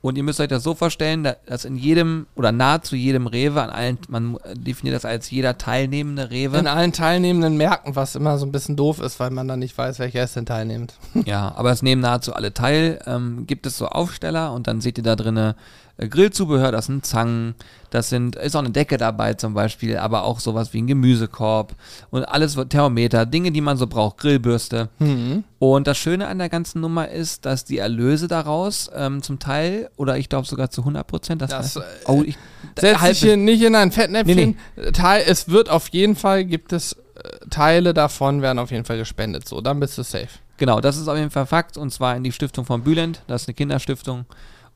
[0.01, 3.59] Und ihr müsst euch das so vorstellen, da- dass in jedem oder nahezu jedem Rewe,
[3.63, 6.59] an allen, man definiert das als jeder teilnehmende Rewe.
[6.59, 9.75] In allen Teilnehmenden merken, was immer so ein bisschen doof ist, weil man dann nicht
[9.75, 10.93] weiß, welcher ist denn teilnehmend.
[11.25, 12.99] Ja, aber es nehmen nahezu alle teil.
[13.07, 15.55] Ähm, gibt es so Aufsteller und dann seht ihr da drinne
[15.94, 17.55] äh, Grillzubehör, das sind Zangen,
[17.89, 21.73] das sind, ist auch eine Decke dabei zum Beispiel, aber auch sowas wie ein Gemüsekorb
[22.09, 24.89] und alles Thermometer, Dinge, die man so braucht, Grillbürste.
[24.99, 25.45] Mhm.
[25.59, 29.89] Und das Schöne an der ganzen Nummer ist, dass die Erlöse daraus ähm, zum Teil,
[29.95, 32.37] oder ich glaube sogar zu 100 Prozent, das, Das, weiß- äh, oh, ich,
[32.77, 34.57] Setz dich hier nicht in ein Fettnäpfchen.
[34.75, 38.83] Nee, Teil, es wird auf jeden Fall, gibt es äh, Teile davon, werden auf jeden
[38.83, 39.47] Fall gespendet.
[39.47, 40.27] So, dann bist du safe.
[40.57, 43.21] Genau, das ist auf jeden Fall Fakt und zwar in die Stiftung von Bülent.
[43.27, 44.25] Das ist eine Kinderstiftung.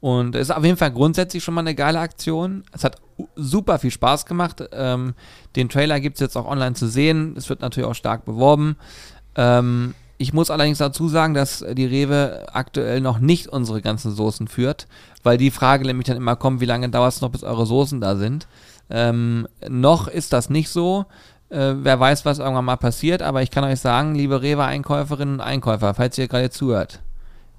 [0.02, 2.64] Und es ist auf jeden Fall grundsätzlich schon mal eine geile Aktion.
[2.72, 3.02] Es hat
[3.36, 4.64] super viel Spaß gemacht.
[4.72, 5.14] Ähm,
[5.56, 7.36] den Trailer gibt es jetzt auch online zu sehen.
[7.38, 8.78] Es wird natürlich auch stark beworben.
[9.36, 14.50] Ähm, ich muss allerdings dazu sagen, dass die Rewe aktuell noch nicht unsere ganzen Soßen
[14.50, 14.88] führt,
[15.24, 18.02] weil die Frage nämlich dann immer kommt, wie lange dauert es noch, bis eure Soßen
[18.02, 18.48] da sind.
[18.90, 21.06] Ähm, noch ist das nicht so.
[21.50, 25.42] Äh, wer weiß, was irgendwann mal passiert, aber ich kann euch sagen, liebe Rewe-Einkäuferinnen und
[25.42, 27.00] Einkäufer, falls ihr gerade zuhört,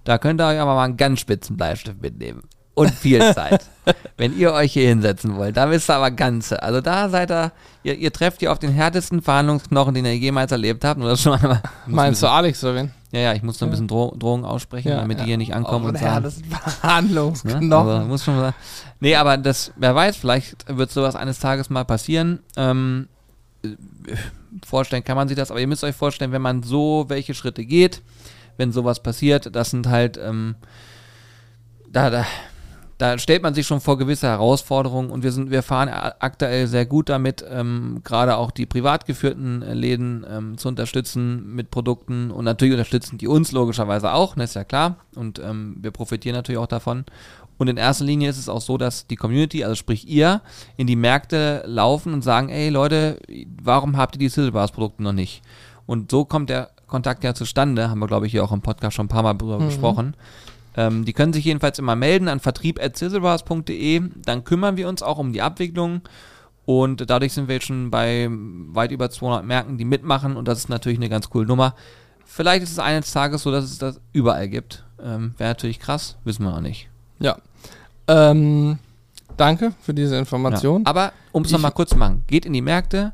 [0.04, 2.42] da könnt ihr euch aber mal einen ganz spitzen Bleistift mitnehmen.
[2.74, 3.66] Und viel Zeit.
[4.16, 6.62] wenn ihr euch hier hinsetzen wollt, da wisst ihr aber Ganze.
[6.62, 7.52] Also da seid ihr,
[7.82, 11.00] ihr, ihr trefft hier auf den härtesten Verhandlungsknochen, den ihr jemals erlebt habt.
[11.00, 11.62] Und das schon mal.
[11.86, 12.90] Meinst du Alex oder wen?
[13.12, 15.86] Ja, ja, ich muss noch ein bisschen Droh Drohungen aussprechen, damit die hier nicht ankommen
[15.86, 16.22] und sagen.
[16.22, 16.44] das Ne?
[16.80, 17.72] Verhandlungsknochen.
[17.72, 18.54] Also, muss schon sagen.
[19.00, 22.38] Nee, aber das, wer weiß, vielleicht wird sowas eines Tages mal passieren.
[22.56, 23.08] Ähm,
[23.64, 23.70] äh,
[24.64, 27.64] vorstellen kann man sich das, aber ihr müsst euch vorstellen, wenn man so welche Schritte
[27.64, 28.00] geht,
[28.56, 30.56] wenn sowas passiert, das sind halt, ähm,
[31.90, 32.24] da, da,
[33.00, 36.84] da stellt man sich schon vor gewisse Herausforderungen und wir sind, wir fahren aktuell sehr
[36.84, 42.30] gut damit, ähm, gerade auch die privat geführten äh, Läden ähm, zu unterstützen mit Produkten
[42.30, 44.96] und natürlich unterstützen die uns logischerweise auch, ne, ist ja klar.
[45.16, 47.06] Und ähm, wir profitieren natürlich auch davon.
[47.56, 50.40] Und in erster Linie ist es auch so, dass die Community, also sprich ihr,
[50.76, 53.18] in die Märkte laufen und sagen, ey Leute,
[53.62, 55.42] warum habt ihr die Sizzlebars Produkte noch nicht?
[55.84, 58.96] Und so kommt der Kontakt ja zustande, haben wir glaube ich hier auch im Podcast
[58.96, 60.14] schon ein paar Mal drüber gesprochen.
[60.76, 65.32] Ähm, die können sich jedenfalls immer melden an vertrieb.sizzlebars.de, dann kümmern wir uns auch um
[65.32, 66.02] die Abwicklung
[66.64, 70.58] und dadurch sind wir jetzt schon bei weit über 200 Märkten, die mitmachen und das
[70.58, 71.74] ist natürlich eine ganz coole Nummer.
[72.24, 74.84] Vielleicht ist es eines Tages so, dass es das überall gibt.
[75.02, 76.88] Ähm, Wäre natürlich krass, wissen wir noch nicht.
[77.18, 77.38] Ja.
[78.06, 78.78] Ähm,
[79.36, 80.82] danke für diese Information.
[80.82, 80.90] Ja.
[80.90, 83.12] Aber um es nochmal kurz zu machen, geht in die Märkte,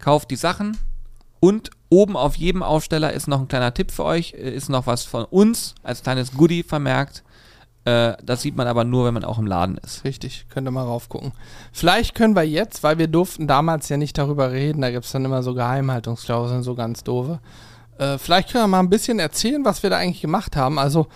[0.00, 0.76] kauft die Sachen
[1.38, 4.86] und oben auf jedem Aufsteller ist noch ein kleiner Tipp für euch, äh, ist noch
[4.86, 7.22] was von uns als kleines Goodie vermerkt.
[7.84, 10.04] Äh, das sieht man aber nur, wenn man auch im Laden ist.
[10.04, 11.32] Richtig, könnt ihr mal raufgucken.
[11.72, 15.12] Vielleicht können wir jetzt, weil wir durften damals ja nicht darüber reden, da gibt es
[15.12, 17.38] dann immer so Geheimhaltungsklauseln, so ganz doofe.
[17.98, 20.78] Äh, vielleicht können wir mal ein bisschen erzählen, was wir da eigentlich gemacht haben.
[20.78, 21.06] Also,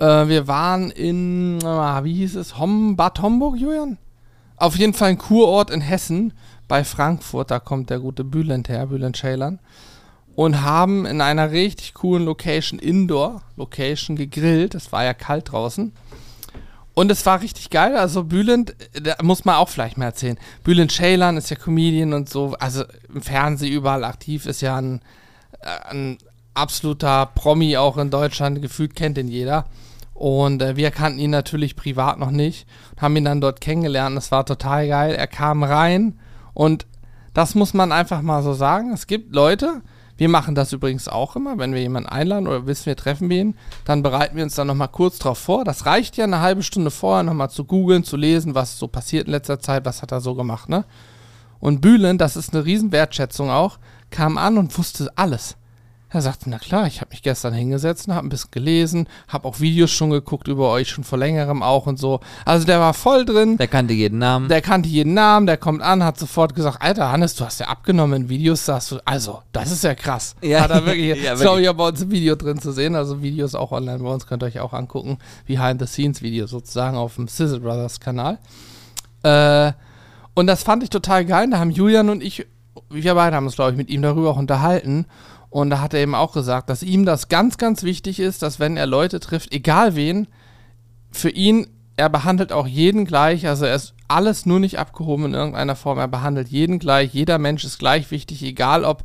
[0.00, 2.54] wir waren in, äh, wie hieß es,
[2.94, 3.98] Bad Homburg, Julian?
[4.56, 6.32] Auf jeden Fall ein Kurort in Hessen,
[6.68, 9.58] bei Frankfurt, da kommt der gute Bülent her, Bülent Schälern.
[10.38, 14.76] Und haben in einer richtig coolen Location, Indoor-Location, gegrillt.
[14.76, 15.92] Es war ja kalt draußen.
[16.94, 17.96] Und es war richtig geil.
[17.96, 20.38] Also Bülent, da muss man auch vielleicht mal erzählen.
[20.62, 25.00] Bülent Ceylan ist ja Comedian und so, also im Fernsehen überall aktiv, ist ja ein,
[25.58, 26.18] äh, ein
[26.54, 29.64] absoluter Promi auch in Deutschland, gefühlt kennt ihn jeder.
[30.14, 32.64] Und äh, wir kannten ihn natürlich privat noch nicht,
[33.00, 34.16] haben ihn dann dort kennengelernt.
[34.16, 35.16] Es war total geil.
[35.16, 36.16] Er kam rein
[36.54, 36.86] und
[37.34, 38.92] das muss man einfach mal so sagen.
[38.92, 39.82] Es gibt Leute,
[40.18, 43.40] wir machen das übrigens auch immer, wenn wir jemanden einladen oder wissen, wir treffen wir
[43.40, 43.54] ihn,
[43.84, 45.64] dann bereiten wir uns dann nochmal kurz drauf vor.
[45.64, 49.26] Das reicht ja eine halbe Stunde vorher nochmal zu googeln, zu lesen, was so passiert
[49.26, 50.84] in letzter Zeit, was hat er so gemacht, ne?
[51.60, 53.78] Und Bühlen, das ist eine riesen Wertschätzung auch,
[54.10, 55.56] kam an und wusste alles.
[56.10, 59.46] Er sagte, na klar, ich habe mich gestern hingesetzt und habe ein bisschen gelesen, habe
[59.46, 62.20] auch Videos schon geguckt über euch, schon vor längerem auch und so.
[62.46, 63.58] Also der war voll drin.
[63.58, 64.48] Der kannte jeden Namen.
[64.48, 67.66] Der kannte jeden Namen, der kommt an, hat sofort gesagt, Alter Hannes, du hast ja
[67.66, 70.34] abgenommen in Videos, sagst du, also, das ist ja krass.
[70.40, 70.62] Ja.
[70.62, 73.20] Hat er wirklich, Ja, glaube ich auch bei uns ein Video drin zu sehen, also
[73.20, 77.60] Videos auch online bei uns, könnt ihr euch auch angucken, Behind-the-Scenes-Videos sozusagen auf dem Sizzle
[77.60, 78.38] Brothers Kanal.
[79.24, 79.72] Äh,
[80.32, 82.46] und das fand ich total geil, da haben Julian und ich,
[82.88, 85.04] wir beide haben uns, glaube ich, mit ihm darüber auch unterhalten
[85.50, 88.60] und da hat er eben auch gesagt, dass ihm das ganz, ganz wichtig ist, dass
[88.60, 90.28] wenn er Leute trifft, egal wen,
[91.10, 95.34] für ihn er behandelt auch jeden gleich, also er ist alles nur nicht abgehoben in
[95.34, 95.98] irgendeiner Form.
[95.98, 99.02] Er behandelt jeden gleich, jeder Mensch ist gleich wichtig, egal ob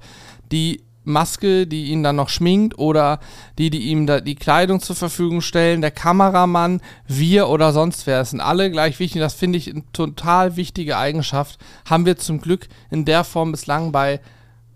[0.52, 3.20] die Maske, die ihn dann noch schminkt oder
[3.58, 8.22] die, die ihm da die Kleidung zur Verfügung stellen, der Kameramann, wir oder sonst wer.
[8.22, 9.22] Es sind alle gleich wichtig.
[9.22, 11.60] Das finde ich eine total wichtige Eigenschaft.
[11.90, 14.22] Haben wir zum Glück in der Form bislang bei,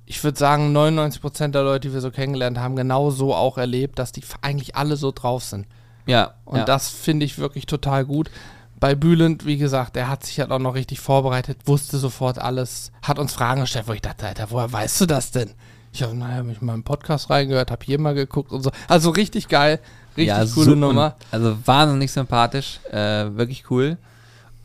[0.10, 3.58] ich würde sagen, 99 Prozent der Leute, die wir so kennengelernt haben, genau so auch
[3.58, 5.68] erlebt, dass die eigentlich alle so drauf sind.
[6.06, 6.36] Ja.
[6.46, 6.66] Und ja.
[6.66, 8.32] das finde ich wirklich total gut.
[8.80, 12.94] Bei Bülent, wie gesagt, er hat sich halt auch noch richtig vorbereitet, wusste sofort alles,
[13.02, 15.52] hat uns Fragen gestellt, wo ich dachte, Alter, woher weißt du das denn?
[15.92, 18.72] Ich habe, naja, hab ich mal im Podcast reingehört, habe hier mal geguckt und so.
[18.88, 19.80] Also richtig geil,
[20.16, 21.16] richtig ja, coole Nummer.
[21.32, 23.98] Also wahnsinnig sympathisch, äh, wirklich cool.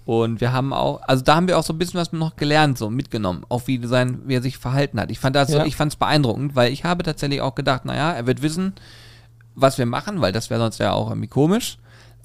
[0.04, 2.76] Und wir haben auch, also da haben wir auch so ein bisschen was noch gelernt,
[2.76, 5.10] so mitgenommen, auch wie sein, wie er sich verhalten hat.
[5.10, 5.64] Ich fand das, Ja.
[5.64, 8.72] ich fand es beeindruckend, weil ich habe tatsächlich auch gedacht, naja, er wird wissen,
[9.54, 11.78] was wir machen, weil das wäre sonst ja auch irgendwie komisch.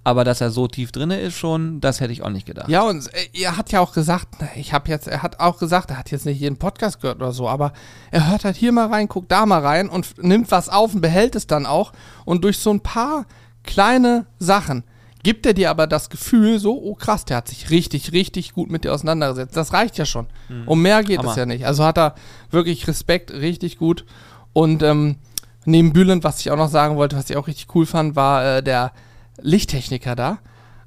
[0.04, 2.70] Aber dass er so tief drinne ist schon, das hätte ich auch nicht gedacht.
[2.70, 5.92] Ja, und äh, er hat ja auch gesagt, ich habe jetzt, er hat auch gesagt,
[5.92, 7.74] er hat jetzt nicht jeden Podcast gehört oder so, aber
[8.10, 11.02] er hört halt hier mal rein, guckt da mal rein und nimmt was auf und
[11.02, 11.92] behält es dann auch.
[12.24, 13.26] Und durch so ein paar
[13.64, 14.86] kleine Sachen
[15.28, 18.72] gibt er dir aber das Gefühl, so, oh krass, der hat sich richtig, richtig gut
[18.72, 19.58] mit dir auseinandergesetzt.
[19.58, 20.28] Das reicht ja schon.
[20.66, 21.32] Um mehr geht Hammer.
[21.32, 21.66] es ja nicht.
[21.66, 22.16] Also hat er
[22.50, 24.06] wirklich Respekt, richtig gut.
[24.54, 25.18] Und ähm,
[25.66, 28.46] neben Bülent, was ich auch noch sagen wollte, was ich auch richtig cool fand, war
[28.46, 28.94] äh, der
[29.42, 30.38] Lichttechniker da.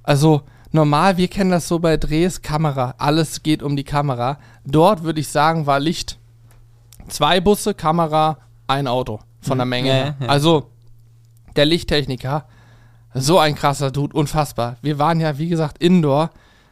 [0.05, 0.40] Also
[0.72, 2.94] normal, wir kennen das so bei Drehs, Kamera.
[2.96, 4.38] Alles geht um die Kamera.
[4.64, 6.18] Dort würde ich sagen, war Licht.
[7.09, 10.29] Zwei Busse, Kamera, ein Auto von der Menge Ja, ja.
[10.29, 10.70] Also
[11.57, 12.46] der Lichttechniker,
[13.14, 14.77] so ein krasser Dude, unfassbar.
[14.83, 16.31] Wir waren ja, wie gesagt, indoor.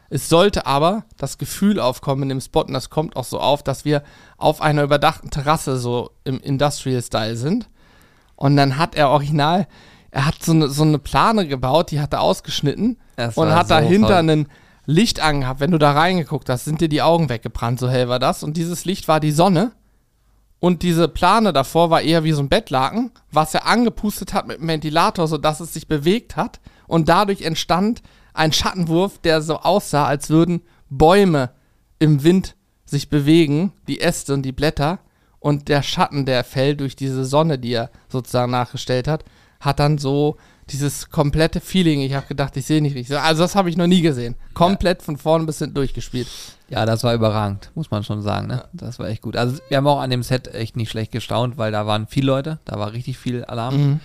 [0.09, 3.61] Es sollte aber das Gefühl aufkommen in dem Spot, und das kommt auch so auf,
[3.61, 4.03] dass wir
[4.37, 7.69] auf einer überdachten Terrasse so im Industrial-Style sind.
[8.35, 9.67] Und dann hat er original,
[10.11, 13.67] er hat so eine, so eine Plane gebaut, die hat er ausgeschnitten Das und hat
[13.67, 14.29] so dahinter verrückt.
[14.29, 14.47] ein
[14.85, 15.59] Licht angehabt.
[15.59, 18.41] Wenn du da reingeguckt hast, sind dir die Augen weggebrannt, so hell war das.
[18.41, 19.73] Und dieses Licht war die Sonne.
[20.59, 24.59] Und diese Plane davor war eher wie so ein Bettlaken, was er angepustet hat mit
[24.59, 26.59] dem Ventilator, sodass es sich bewegt hat.
[26.87, 28.01] Und dadurch entstand
[28.33, 31.51] ein Schattenwurf, der so aussah, als würden Bäume
[31.99, 34.99] im Wind sich bewegen, die Äste und die Blätter.
[35.39, 39.23] Und der Schatten, der fällt durch diese Sonne, die er sozusagen nachgestellt hat,
[39.61, 40.35] hat dann so
[40.71, 42.01] dieses komplette Feeling.
[42.01, 43.17] Ich habe gedacht, ich sehe nicht richtig.
[43.17, 44.35] Also das habe ich noch nie gesehen.
[44.53, 46.27] Komplett von vorne bis hinten durchgespielt.
[46.69, 48.47] Ja, das war überragend, muss man schon sagen.
[48.47, 48.63] Ne?
[48.73, 49.35] Das war echt gut.
[49.35, 52.27] Also wir haben auch an dem Set echt nicht schlecht gestaunt, weil da waren viele
[52.27, 53.77] Leute, da war richtig viel Alarm.
[53.77, 53.99] Mhm.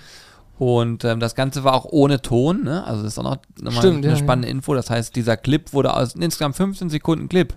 [0.58, 2.84] Und ähm, das Ganze war auch ohne Ton, ne?
[2.86, 4.74] Also das ist auch noch, noch mal Stimmt, eine ja, spannende Info.
[4.74, 7.54] Das heißt, dieser Clip wurde aus insgesamt 15 Sekunden Clip.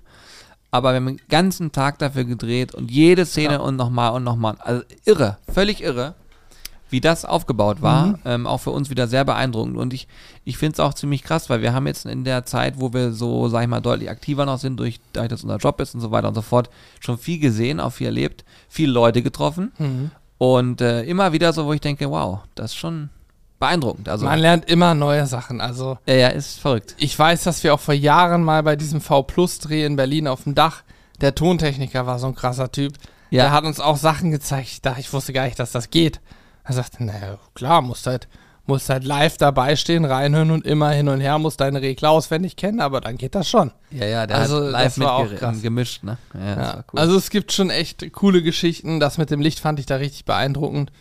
[0.72, 3.60] Aber wir haben den ganzen Tag dafür gedreht und jede Szene Ja.
[3.60, 4.56] und nochmal und nochmal.
[4.60, 6.16] Also irre, völlig irre,
[6.90, 8.08] wie das aufgebaut war.
[8.08, 8.16] Mhm.
[8.26, 9.78] Ähm, auch für uns wieder sehr beeindruckend.
[9.78, 10.08] Und ich,
[10.46, 13.12] ich finde es auch ziemlich krass, weil wir haben jetzt in der Zeit, wo wir
[13.12, 16.02] so, sag ich mal, deutlich aktiver noch sind, durch, dadurch, dass unser Job ist und
[16.02, 16.70] so weiter und so fort,
[17.00, 19.72] schon viel gesehen, auch viel erlebt, viele Leute getroffen.
[19.78, 20.12] Mhm.
[20.38, 23.10] Und äh, immer wieder so, wo ich denke, wow, das ist schon
[23.60, 24.08] beeindruckend.
[24.08, 25.62] Also, Man lernt immer neue Sachen.
[25.62, 26.96] Also ja, ja, ist verrückt.
[26.98, 30.56] ich weiß, dass wir auch vor Jahren mal bei diesem V-Plus-Dreh in Berlin auf dem
[30.56, 30.84] Dach,
[31.22, 32.94] der Tontechniker war so ein krasser Typ.
[33.30, 33.44] Ja.
[33.44, 34.68] Der hat uns auch Sachen gezeigt.
[34.70, 36.22] Ich dachte, ich wusste gar nicht, dass das geht.
[36.68, 38.28] Er sagte, naja, klar, musst halt,
[38.66, 42.56] musst halt live dabei stehen, reinhören und immer hin und her, musst deine Regler auswendig
[42.58, 43.72] kennen, aber dann geht das schon.
[43.92, 45.62] Ja, ja, der Also, hat live das war auch mitger- krass.
[45.62, 46.18] gemischt, ne?
[46.34, 46.84] Ja, Ja.
[46.92, 47.00] cool.
[47.00, 49.00] Also es gibt schon echt coole Geschichten.
[49.00, 50.92] Das mit dem Licht fand ich da richtig beeindruckend.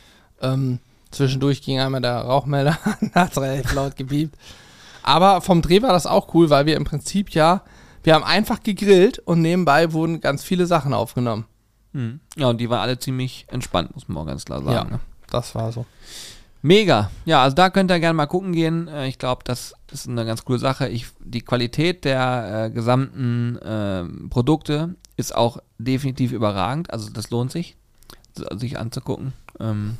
[0.40, 0.78] Ähm,
[1.10, 4.36] zwischendurch ging einmal der Rauchmelder an, hat relativ laut gebiebt.
[5.02, 7.62] Aber vom Dreh war das auch cool, weil wir im Prinzip ja,
[8.04, 11.46] wir haben einfach gegrillt und nebenbei wurden ganz viele Sachen aufgenommen.
[11.92, 12.20] Mhm.
[12.36, 14.72] Ja, und die waren alle ziemlich entspannt, muss man auch ganz klar sagen.
[14.72, 14.84] Ja.
[14.84, 15.00] Ne?
[15.30, 15.86] Das war so.
[16.62, 17.10] Mega.
[17.26, 18.88] Ja, also da könnt ihr gerne mal gucken gehen.
[18.88, 20.88] Äh, Ich glaube, das ist eine ganz coole Sache.
[20.88, 26.90] Ich, die Qualität der äh, gesamten ähm, Produkte ist auch definitiv überragend.
[26.92, 27.76] Also das lohnt sich,
[28.56, 29.32] sich anzugucken.
[29.60, 29.96] Ähm,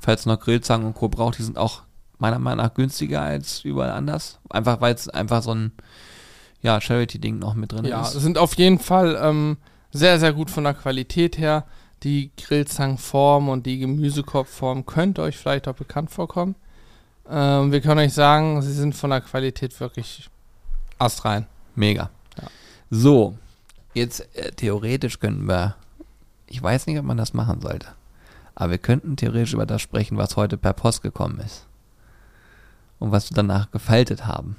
[0.00, 1.08] falls ihr noch Grillzangen und Co.
[1.08, 1.82] braucht, die sind auch
[2.18, 4.38] meiner Meinung nach günstiger als überall anders.
[4.50, 5.72] Einfach weil es einfach so ein
[6.60, 8.12] ja, Charity-Ding noch mit drin Ja, ist.
[8.12, 9.58] sind auf jeden Fall ähm,
[9.92, 11.64] sehr, sehr gut von der Qualität her.
[12.04, 16.54] Die Grillzangenform und die Gemüsekorbform könnte euch vielleicht auch bekannt vorkommen.
[17.28, 20.28] Ähm, wir können euch sagen, sie sind von der Qualität wirklich
[20.98, 21.46] astrein.
[21.74, 22.10] Mega.
[22.36, 22.48] Ja.
[22.90, 23.38] So,
[23.94, 25.76] jetzt äh, theoretisch könnten wir,
[26.46, 27.88] ich weiß nicht, ob man das machen sollte,
[28.54, 31.66] aber wir könnten theoretisch über das sprechen, was heute per Post gekommen ist.
[32.98, 34.56] Und was wir danach gefaltet haben.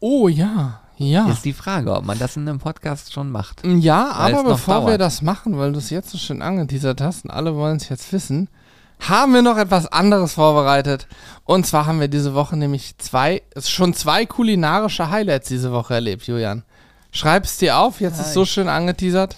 [0.00, 1.28] Oh ja, ja.
[1.30, 3.64] Ist die Frage, ob man das in einem Podcast schon macht.
[3.64, 7.24] Ja, es aber bevor wir das machen, weil du es jetzt so schön angeteasert hast
[7.24, 8.48] und alle wollen es jetzt wissen,
[9.00, 11.06] haben wir noch etwas anderes vorbereitet.
[11.44, 16.26] Und zwar haben wir diese Woche nämlich zwei, schon zwei kulinarische Highlights diese Woche erlebt,
[16.26, 16.64] Julian.
[17.12, 19.36] Schreib's dir auf, jetzt ist so schön angeteasert.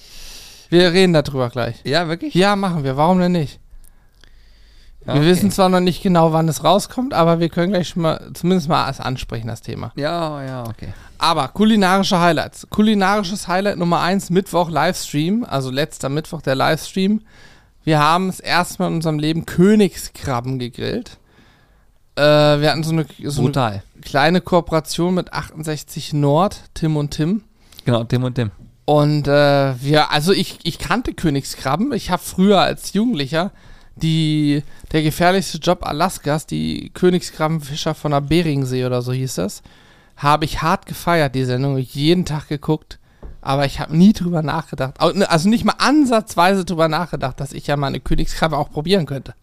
[0.71, 1.77] Wir reden darüber gleich.
[1.85, 2.35] Ja, wirklich?
[2.35, 2.97] Ja, machen wir.
[2.97, 3.60] Warum denn nicht?
[5.07, 5.31] Ja, wir okay.
[5.31, 8.69] wissen zwar noch nicht genau, wann es rauskommt, aber wir können gleich schon mal, zumindest
[8.69, 9.93] mal es ansprechen, das Thema.
[9.97, 10.89] Ja, ja, okay.
[11.19, 12.67] Aber kulinarische Highlights.
[12.69, 17.23] Kulinarisches Highlight Nummer eins Mittwoch Livestream, also letzter Mittwoch der Livestream.
[17.83, 21.19] Wir haben das erste Mal in unserem Leben Königskrabben gegrillt.
[22.17, 27.45] Äh, wir hatten so eine, so eine kleine Kooperation mit 68 Nord, Tim und Tim.
[27.87, 28.51] Genau, Tim und Tim.
[28.85, 31.93] Und äh, wir, also ich, ich kannte Königskrabben.
[31.93, 33.53] Ich habe früher als Jugendlicher
[34.03, 39.63] die, der gefährlichste Job Alaskas, die Königskrabbenfischer von der Beringsee oder so hieß das,
[40.17, 41.77] habe ich hart gefeiert, die Sendung.
[41.79, 42.99] Ich jeden Tag geguckt.
[43.43, 45.01] Aber ich habe nie drüber nachgedacht.
[45.15, 49.07] Ne, Also nicht mal ansatzweise drüber nachgedacht, dass ich ja mal eine Königskrabbe auch probieren
[49.07, 49.35] könnte.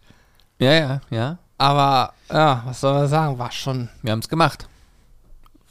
[0.60, 1.38] Ja, ja, ja.
[1.56, 4.68] Aber ja, was soll man sagen, war schon, Wir haben es gemacht.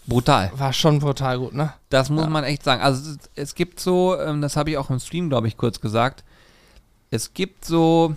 [0.05, 0.51] Brutal.
[0.55, 1.73] war schon brutal gut, ne?
[1.89, 2.29] Das muss Ja.
[2.29, 2.81] man echt sagen.
[2.81, 5.79] Also es, es gibt so, ähm, das habe ich auch im Stream, glaube ich, kurz
[5.81, 6.23] gesagt.
[7.11, 8.15] Es gibt so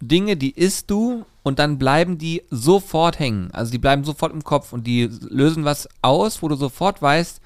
[0.00, 3.50] Dinge, die isst du und dann bleiben die sofort hängen.
[3.52, 7.40] Also die bleiben sofort im Kopf und die lösen was aus, wo du sofort weißt,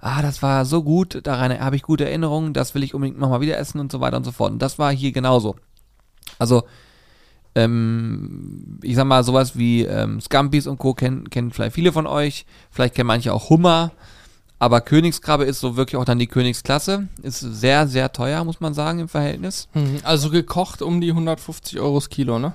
[0.00, 3.40] ah, das war so gut, daran habe ich gute Erinnerungen, das will ich unbedingt nochmal
[3.40, 4.52] wieder essen und so weiter und so fort.
[4.52, 5.56] Und das war hier genauso.
[6.38, 6.64] Also,
[7.54, 10.92] ähm, ich sag mal, sowas wie ähm, Scampis und Co.
[10.94, 12.44] kennen, kennen vielleicht viele von euch.
[12.70, 13.92] Vielleicht kennen manche auch Hummer.
[14.58, 17.08] Aber Königskrabbe ist so wirklich auch dann die Königsklasse.
[17.22, 19.68] Ist sehr, sehr teuer, muss man sagen, im Verhältnis.
[19.74, 20.00] Mhm.
[20.02, 22.54] Also gekocht um die 150 Euro das Kilo, ne?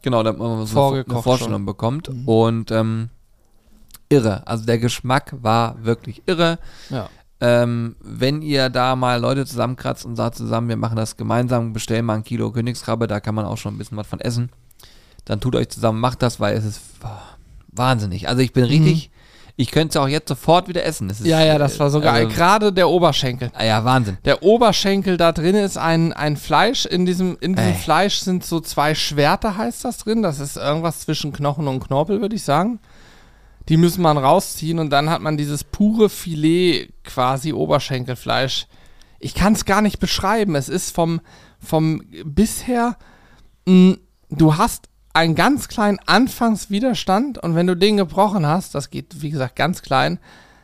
[0.00, 2.10] Genau, damit man so Vorgekocht eine Vorstellung bekommt.
[2.26, 3.10] Und ähm,
[4.08, 4.46] irre.
[4.46, 6.58] Also der Geschmack war wirklich irre.
[6.90, 7.08] Ja.
[7.40, 12.04] Ähm, wenn ihr da mal Leute zusammenkratzt und sagt zusammen, wir machen das gemeinsam, bestellen
[12.04, 14.50] mal ein Kilo Königskrabbe, da kann man auch schon ein bisschen was von essen.
[15.24, 16.80] Dann tut euch zusammen, macht das, weil es ist
[17.68, 18.28] wahnsinnig.
[18.28, 19.10] Also ich bin richtig,
[19.56, 21.10] ich könnte es auch jetzt sofort wieder essen.
[21.10, 22.24] Ist, Ja, ja, das war so geil.
[22.24, 23.50] also- Gerade der Oberschenkel.
[23.54, 24.16] Ah ja, Wahnsinn.
[24.24, 26.86] Der Oberschenkel da drin ist ein, ein Fleisch.
[26.86, 27.76] In diesem, in diesem Ey.
[27.78, 30.22] Fleisch sind so zwei Schwerter, heißt das drin.
[30.22, 32.80] Das ist irgendwas zwischen Knochen und Knorpel, würde ich sagen.
[33.68, 38.66] Die müssen man rausziehen und dann hat man dieses pure Filet, quasi Oberschenkelfleisch.
[39.20, 40.56] Ich kann es gar nicht beschreiben.
[40.56, 41.20] Es ist vom,
[41.60, 42.96] vom bisher,
[43.66, 43.96] mh,
[44.30, 47.38] du hast einen ganz kleinen Anfangswiderstand.
[47.38, 50.18] Und wenn du den gebrochen hast, das geht wie gesagt ganz klein,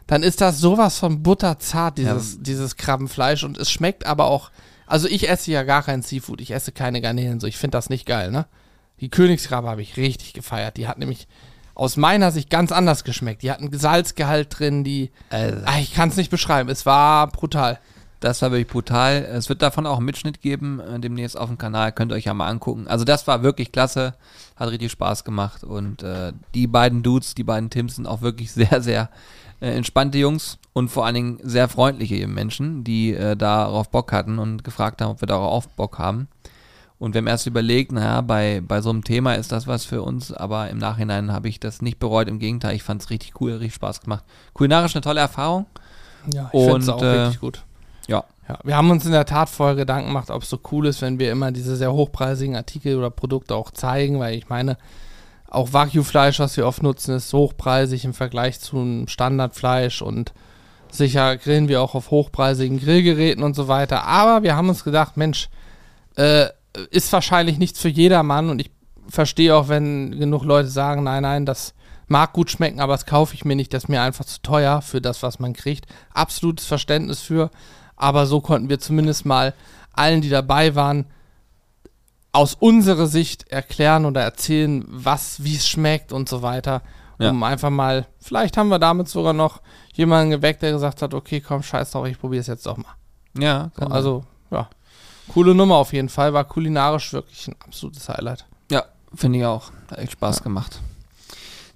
[0.06, 3.44] dann ist das sowas von butterzart, dieses, dieses Krabbenfleisch.
[3.44, 4.50] Und es schmeckt aber auch,
[4.86, 7.90] also ich esse ja gar kein Seafood, ich esse keine Garnelen, so ich finde das
[7.90, 8.46] nicht geil, ne?
[9.00, 11.28] Die Königskrabbe habe ich richtig gefeiert, die hat nämlich
[11.74, 15.94] aus meiner Sicht ganz anders geschmeckt, die hat einen Salzgehalt drin, die, Also, ah, ich
[15.94, 17.78] kann es nicht beschreiben, es war brutal.
[18.20, 19.24] Das war wirklich brutal.
[19.24, 21.92] Es wird davon auch einen Mitschnitt geben, äh, demnächst auf dem Kanal.
[21.92, 22.86] Könnt ihr euch ja mal angucken.
[22.88, 24.14] Also das war wirklich klasse.
[24.56, 25.62] Hat richtig Spaß gemacht.
[25.64, 29.10] Und äh, die beiden Dudes, die beiden Tims sind auch wirklich sehr, sehr
[29.60, 34.38] äh, entspannte Jungs und vor allen Dingen sehr freundliche Menschen, die äh, darauf Bock hatten
[34.38, 36.28] und gefragt haben, ob wir darauf auch Bock haben.
[36.98, 40.02] Und wir haben erst überlegt, naja, bei, bei so einem Thema ist das was für
[40.02, 42.26] uns, aber im Nachhinein habe ich das nicht bereut.
[42.26, 44.24] Im Gegenteil, ich fand es richtig cool, richtig Spaß gemacht.
[44.52, 45.66] Kulinarisch eine tolle Erfahrung.
[46.32, 47.64] Ja, ich finde es Und, auch äh, richtig gut.
[48.08, 50.86] Ja, Ja, wir haben uns in der Tat vorher Gedanken gemacht, ob es so cool
[50.86, 54.78] ist, wenn wir immer diese sehr hochpreisigen Artikel oder Produkte auch zeigen, weil ich meine,
[55.50, 60.32] auch Wagyu-Fleisch, was wir oft nutzen, ist hochpreisig im Vergleich zu Standardfleisch und
[60.90, 64.04] sicher grillen wir auch auf hochpreisigen Grillgeräten und so weiter.
[64.04, 65.50] Aber wir haben uns gedacht, Mensch,
[66.16, 66.46] äh,
[66.90, 68.70] ist wahrscheinlich nichts für jedermann und ich
[69.08, 71.74] verstehe auch, wenn genug Leute sagen, nein, nein, das
[72.06, 74.80] mag gut schmecken, aber das kaufe ich mir nicht, das ist mir einfach zu teuer
[74.80, 75.86] für das, was man kriegt.
[76.14, 77.50] Absolutes Verständnis für,
[77.98, 79.54] aber so konnten wir zumindest mal
[79.92, 81.06] allen, die dabei waren,
[82.32, 86.82] aus unserer Sicht erklären oder erzählen, was, wie es schmeckt und so weiter.
[87.18, 87.30] Ja.
[87.30, 89.60] Um einfach mal, vielleicht haben wir damit sogar noch
[89.92, 92.94] jemanden geweckt, der gesagt hat, okay, komm, scheiß drauf, ich probiere es jetzt doch mal.
[93.36, 93.72] ja.
[93.76, 94.68] So, also, ja.
[95.32, 98.46] Coole Nummer auf jeden Fall, war kulinarisch wirklich ein absolutes Highlight.
[98.70, 98.84] Ja,
[99.14, 99.72] finde ich auch.
[99.90, 100.80] Hat echt Spaß gemacht.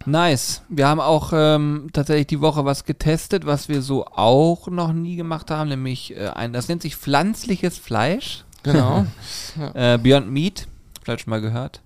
[0.06, 0.62] Nice.
[0.68, 5.16] Wir haben auch ähm, tatsächlich die Woche was getestet, was wir so auch noch nie
[5.16, 8.44] gemacht haben, nämlich äh, ein, das nennt sich pflanzliches Fleisch.
[8.62, 9.06] Genau.
[9.74, 10.66] Äh, Beyond Meat.
[11.02, 11.82] Vielleicht schon mal gehört.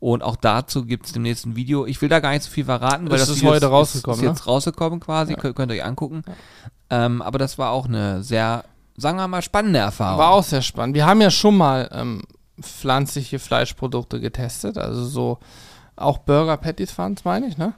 [0.00, 1.86] Und auch dazu gibt es demnächst ein Video.
[1.86, 4.24] Ich will da gar nicht so viel verraten, weil Das das, ist heute rausgekommen, Ist,
[4.24, 5.32] ist jetzt rausgekommen quasi.
[5.32, 5.38] Ja.
[5.38, 6.24] Könnt, könnt ihr euch angucken.
[6.90, 8.64] Ähm, aber das war auch eine sehr,
[8.96, 10.18] sagen wir mal, spannende Erfahrung.
[10.18, 10.94] War auch sehr spannend.
[10.94, 12.22] Wir haben ja schon mal ähm,
[12.60, 15.38] pflanzliche Fleischprodukte getestet, also so
[15.96, 17.74] auch Burger Patties es, meine ich, ne?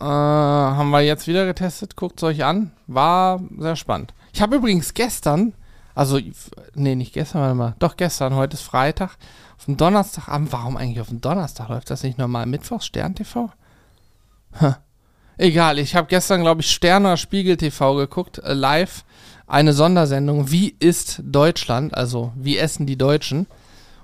[0.00, 2.72] Äh, haben wir jetzt wieder getestet, guckt es euch an.
[2.86, 4.14] War sehr spannend.
[4.32, 5.54] Ich habe übrigens gestern
[5.94, 6.18] Also,
[6.74, 7.74] nee, nicht gestern, warte mal.
[7.78, 9.16] Doch gestern, heute ist Freitag.
[9.58, 11.68] Auf dem Donnerstagabend, warum eigentlich auf dem Donnerstag?
[11.68, 13.50] Läuft das nicht normal Mittwochs, Stern TV?
[14.60, 14.74] Huh.
[15.36, 19.04] Egal, ich habe gestern, glaube ich, Stern oder Spiegel TV geguckt, äh, live.
[19.46, 21.94] Eine Sondersendung, wie ist Deutschland?
[21.94, 23.46] Also, wie essen die Deutschen?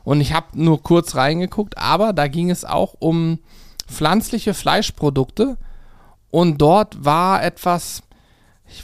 [0.04, 3.38] Und ich habe nur kurz reingeguckt, aber da ging es auch um
[3.87, 5.56] pflanzliche Fleischprodukte.
[6.30, 8.02] Und dort war etwas,
[8.66, 8.82] ich,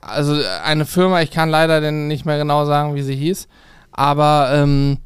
[0.00, 3.48] also eine Firma, ich kann leider denn nicht mehr genau sagen, wie sie hieß,
[3.92, 4.98] aber ähm,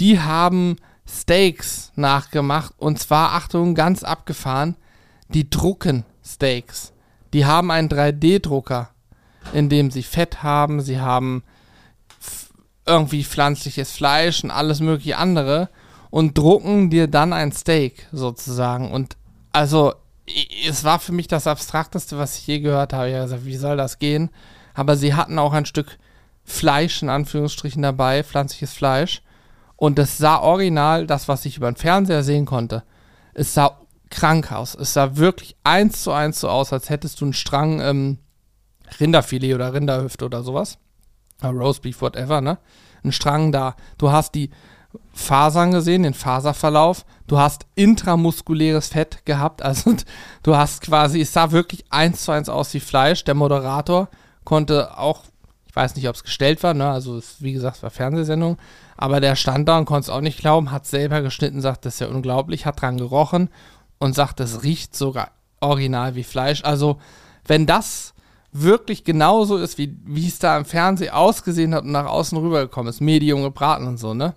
[0.00, 0.76] die haben
[1.08, 4.76] Steaks nachgemacht und zwar, Achtung, ganz abgefahren,
[5.28, 6.92] die drucken Steaks.
[7.32, 8.90] Die haben einen 3D-Drucker,
[9.52, 11.42] in dem sie Fett haben, sie haben
[12.86, 15.68] irgendwie pflanzliches Fleisch und alles mögliche andere
[16.10, 18.90] und drucken dir dann ein Steak sozusagen.
[18.90, 19.16] Und
[19.52, 19.94] also
[20.66, 23.08] es war für mich das Abstrakteste, was ich je gehört habe.
[23.08, 24.30] Ich habe gesagt, wie soll das gehen?
[24.74, 25.98] Aber sie hatten auch ein Stück
[26.44, 29.22] Fleisch in Anführungsstrichen dabei, pflanzliches Fleisch.
[29.76, 32.82] Und das sah original, das, was ich über den Fernseher sehen konnte.
[33.34, 33.78] Es sah
[34.10, 34.74] krank aus.
[34.74, 38.18] Es sah wirklich eins zu eins so aus, als hättest du einen Strang ähm,
[39.00, 40.78] Rinderfilet oder Rinderhüfte oder sowas.
[41.50, 42.58] Roastbeef, whatever, ne?
[43.04, 43.74] Ein Strang da.
[43.98, 44.50] Du hast die
[45.12, 47.04] Fasern gesehen, den Faserverlauf.
[47.26, 49.62] Du hast intramuskuläres Fett gehabt.
[49.62, 49.96] Also
[50.42, 53.24] du hast quasi, es sah wirklich eins zu eins aus wie Fleisch.
[53.24, 54.08] Der Moderator
[54.44, 55.24] konnte auch,
[55.66, 56.90] ich weiß nicht, ob es gestellt war, ne?
[56.90, 58.58] Also es, wie gesagt, es war Fernsehsendung.
[58.96, 61.94] Aber der stand da und konnte es auch nicht glauben, hat selber geschnitten, sagt, das
[61.94, 63.48] ist ja unglaublich, hat dran gerochen
[63.98, 66.62] und sagt, es riecht sogar original wie Fleisch.
[66.64, 66.98] Also
[67.46, 68.11] wenn das
[68.52, 72.90] wirklich genauso ist, wie, wie es da im Fernsehen ausgesehen hat und nach außen rübergekommen
[72.90, 74.34] ist, Medium gebraten und so, ne?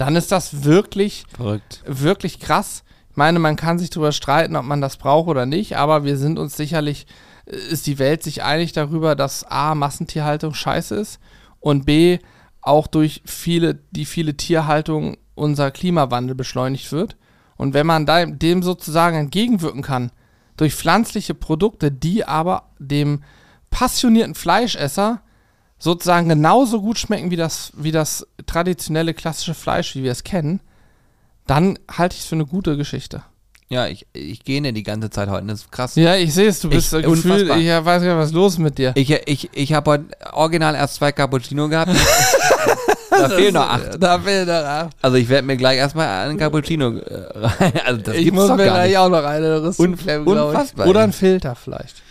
[0.00, 1.82] dann ist das wirklich, Verrückt.
[1.86, 2.84] wirklich krass.
[3.10, 6.16] Ich meine, man kann sich darüber streiten, ob man das braucht oder nicht, aber wir
[6.16, 7.06] sind uns sicherlich,
[7.44, 11.20] äh, ist die Welt sich einig darüber, dass A, Massentierhaltung scheiße ist
[11.60, 12.18] und B,
[12.62, 17.16] auch durch viele, die viele Tierhaltung unser Klimawandel beschleunigt wird.
[17.56, 20.12] Und wenn man da, dem sozusagen entgegenwirken kann,
[20.60, 23.22] durch pflanzliche Produkte, die aber dem
[23.70, 25.22] passionierten Fleischesser
[25.78, 30.60] sozusagen genauso gut schmecken wie das, wie das traditionelle klassische Fleisch, wie wir es kennen,
[31.46, 33.22] dann halte ich es für eine gute Geschichte.
[33.70, 35.46] Ja, ich, ich gehe die ganze Zeit heute.
[35.46, 35.94] Das ist krass.
[35.94, 37.56] Ja, ich sehe es, du bist Ich- gefühlt, unfassbar.
[37.58, 38.92] ich weiß gar nicht, was ist los mit dir.
[38.96, 41.92] Ich, ich, ich habe heute original erst zwei Cappuccino gehabt.
[43.22, 44.02] da fehlen noch acht.
[44.02, 44.96] Da fehlt noch acht.
[45.02, 47.72] Also ich werde mir gleich erstmal einen Cappuccino äh, rein.
[47.86, 48.98] Also das Ich gibt's muss doch mir gar gleich nicht.
[48.98, 51.04] auch noch eine Rüstung unfassbar, Oder ey.
[51.06, 52.02] ein Filter vielleicht.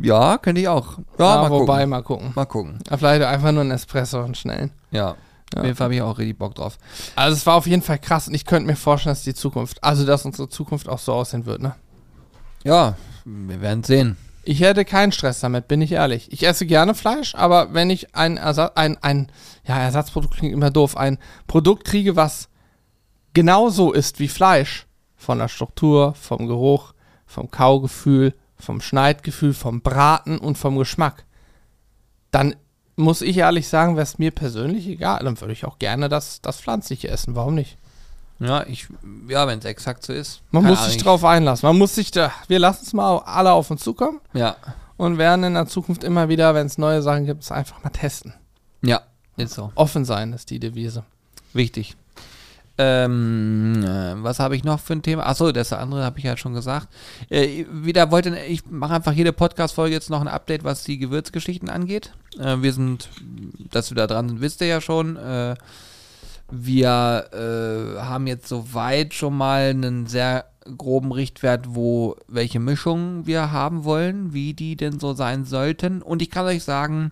[0.00, 0.98] Ja, könnte ich auch.
[1.18, 1.90] Ja, Ja, mal wobei, gucken.
[1.90, 2.32] mal gucken.
[2.34, 2.78] Mal gucken.
[2.88, 4.70] Ja, Vielleicht einfach nur ein Espresso und schnellen.
[4.90, 5.16] Ja.
[5.56, 6.76] Auf jeden Fall habe ich auch richtig Bock drauf.
[7.16, 9.82] Also es war auf jeden Fall krass und ich könnte mir vorstellen, dass die Zukunft,
[9.82, 11.74] also dass unsere Zukunft auch so aussehen wird, ne?
[12.64, 14.16] Ja, wir werden sehen.
[14.44, 16.32] Ich hätte keinen Stress damit, bin ich ehrlich.
[16.32, 19.30] Ich esse gerne Fleisch, aber wenn ich ein, Ersatz, ein, ein
[19.68, 22.48] ja, Ersatzprodukt klingt immer doof, ein Produkt kriege, was
[23.34, 26.94] genauso ist wie Fleisch, von der Struktur, vom Geruch,
[27.26, 31.24] vom Kaugefühl, vom Schneidgefühl, vom Braten und vom Geschmack,
[32.30, 32.54] dann
[32.96, 35.22] muss ich ehrlich sagen, wäre es mir persönlich egal.
[35.22, 37.36] Dann würde ich auch gerne das, das Pflanzliche essen.
[37.36, 37.76] Warum nicht?
[38.40, 38.88] Ja, ich,
[39.28, 40.42] ja, wenn es exakt so ist.
[40.50, 41.66] Man muss sich drauf einlassen.
[41.66, 44.56] Man muss sich da, wir lassen es mal alle auf uns zukommen Ja,
[44.96, 47.90] und werden in der Zukunft immer wieder, wenn es neue Sachen gibt, es einfach mal
[47.90, 48.34] testen.
[48.82, 49.02] ja,
[49.38, 49.72] ist so.
[49.74, 51.04] Offen sein ist die Devise.
[51.52, 51.96] Wichtig.
[52.80, 55.26] Ähm, äh, was habe ich noch für ein Thema?
[55.26, 56.86] Achso, das andere habe ich ja schon gesagt.
[57.28, 61.68] Äh, wieder wollte, ich mache einfach jede Podcast-Folge jetzt noch ein Update, was die Gewürzgeschichten
[61.68, 62.12] angeht.
[62.38, 63.08] Äh, wir sind,
[63.72, 65.16] dass wir da dran sind, wisst ihr ja schon.
[65.16, 65.56] Äh,
[66.50, 70.46] wir äh, haben jetzt soweit schon mal einen sehr
[70.76, 76.00] groben Richtwert, wo welche Mischungen wir haben wollen, wie die denn so sein sollten.
[76.00, 77.10] Und ich kann euch sagen,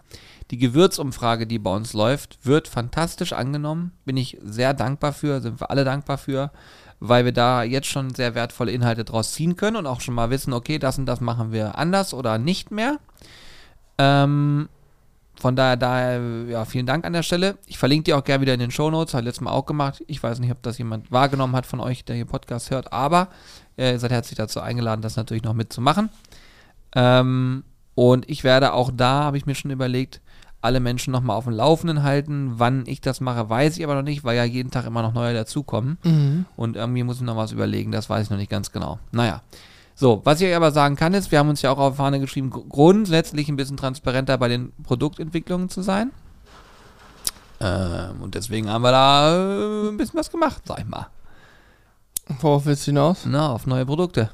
[0.50, 3.92] die Gewürzumfrage, die bei uns läuft, wird fantastisch angenommen.
[4.04, 6.52] Bin ich sehr dankbar für, sind wir alle dankbar für,
[7.00, 10.30] weil wir da jetzt schon sehr wertvolle Inhalte draus ziehen können und auch schon mal
[10.30, 12.98] wissen, okay, das und das machen wir anders oder nicht mehr.
[13.98, 14.68] Ähm,
[15.38, 17.58] von daher, daher, ja, vielen Dank an der Stelle.
[17.66, 20.02] Ich verlinke die auch gerne wieder in den Shownotes, habe ich letztes Mal auch gemacht.
[20.06, 23.28] Ich weiß nicht, ob das jemand wahrgenommen hat von euch, der hier Podcast hört, aber
[23.76, 26.08] äh, ihr seid herzlich dazu eingeladen, das natürlich noch mitzumachen.
[26.94, 30.20] Ähm, und ich werde auch da, habe ich mir schon überlegt,
[30.66, 32.52] alle Menschen nochmal auf dem Laufenden halten.
[32.56, 35.14] Wann ich das mache, weiß ich aber noch nicht, weil ja jeden Tag immer noch
[35.14, 35.96] neue dazukommen.
[36.56, 38.98] Und irgendwie muss ich noch was überlegen, das weiß ich noch nicht ganz genau.
[39.12, 39.40] Naja.
[39.98, 42.20] So, was ich euch aber sagen kann, ist, wir haben uns ja auch auf Fahne
[42.20, 46.10] geschrieben, gr- grundsätzlich ein bisschen transparenter bei den Produktentwicklungen zu sein.
[47.60, 51.06] Ähm, und deswegen haben wir da äh, ein bisschen was gemacht, sag ich mal.
[52.40, 53.24] Worauf willst du hinaus?
[53.24, 54.28] Na, auf neue Produkte.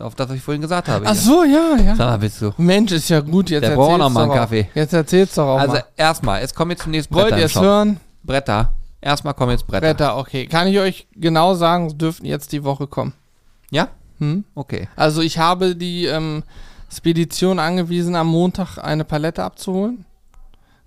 [0.00, 1.04] Auf das, was ich vorhin gesagt habe.
[1.06, 1.20] Ach hier.
[1.20, 1.94] so, ja, ja.
[1.96, 2.52] Sag mal, bist du.
[2.56, 3.50] Mensch, ist ja gut.
[3.50, 4.32] Jetzt Der braucht noch mal einen.
[4.32, 4.68] Kaffee.
[4.74, 5.84] Jetzt erzähl's doch auch Also mal.
[5.96, 8.00] erstmal, es kommen jetzt zunächst Bretter Wollt ihr es hören?
[8.22, 8.72] Bretter.
[9.00, 9.86] Erstmal kommen jetzt Bretter.
[9.86, 10.46] Bretter, okay.
[10.46, 13.14] Kann ich euch genau sagen, es dürften jetzt die Woche kommen.
[13.70, 13.88] Ja?
[14.18, 14.44] Hm?
[14.54, 14.88] Okay.
[14.96, 16.42] Also ich habe die ähm,
[16.92, 20.04] Spedition angewiesen, am Montag eine Palette abzuholen,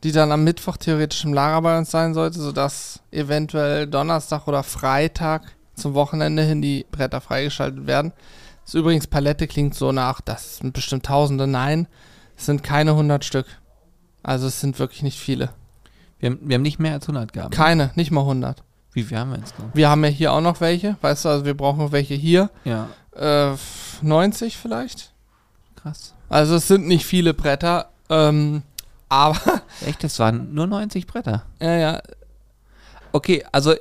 [0.04, 4.62] die dann am Mittwoch theoretisch im Lager bei uns sein sollte, sodass eventuell Donnerstag oder
[4.64, 5.44] Freitag
[5.76, 8.12] zum Wochenende hin die Bretter freigeschaltet werden.
[8.64, 11.48] Das ist übrigens Palette klingt so nach, das sind bestimmt Tausende.
[11.48, 11.88] Nein,
[12.38, 13.46] es sind keine 100 Stück.
[14.24, 15.50] Also es sind wirklich nicht viele.
[16.20, 17.54] Wir haben, wir haben nicht mehr als 100 gehabt.
[17.54, 18.64] Keine, nicht mal 100.
[18.94, 19.66] Wie viel haben wir jetzt noch?
[19.74, 22.50] Wir haben ja hier auch noch welche, weißt du, also wir brauchen noch welche hier.
[22.64, 23.56] Ja, Äh,
[24.02, 25.12] 90 vielleicht.
[25.76, 26.14] krass.
[26.30, 28.64] Also es sind nicht viele Bretter, ähm,
[29.10, 31.44] aber Echt, das waren nur 90 Bretter.
[31.60, 32.02] ja, ja,
[33.16, 33.78] Okay, also äh,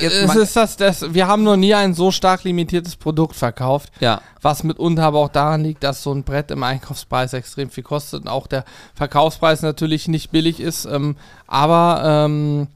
[0.00, 3.90] jetzt es ist das, das, wir haben noch nie ein so stark limitiertes Produkt verkauft,
[3.98, 7.82] ja, was mitunter aber auch daran liegt, dass so ein Brett im Einkaufspreis extrem viel
[7.82, 8.64] kostet und auch der
[8.94, 10.84] Verkaufspreis natürlich nicht billig ist.
[10.84, 11.16] Ähm,
[11.48, 12.68] aber ähm,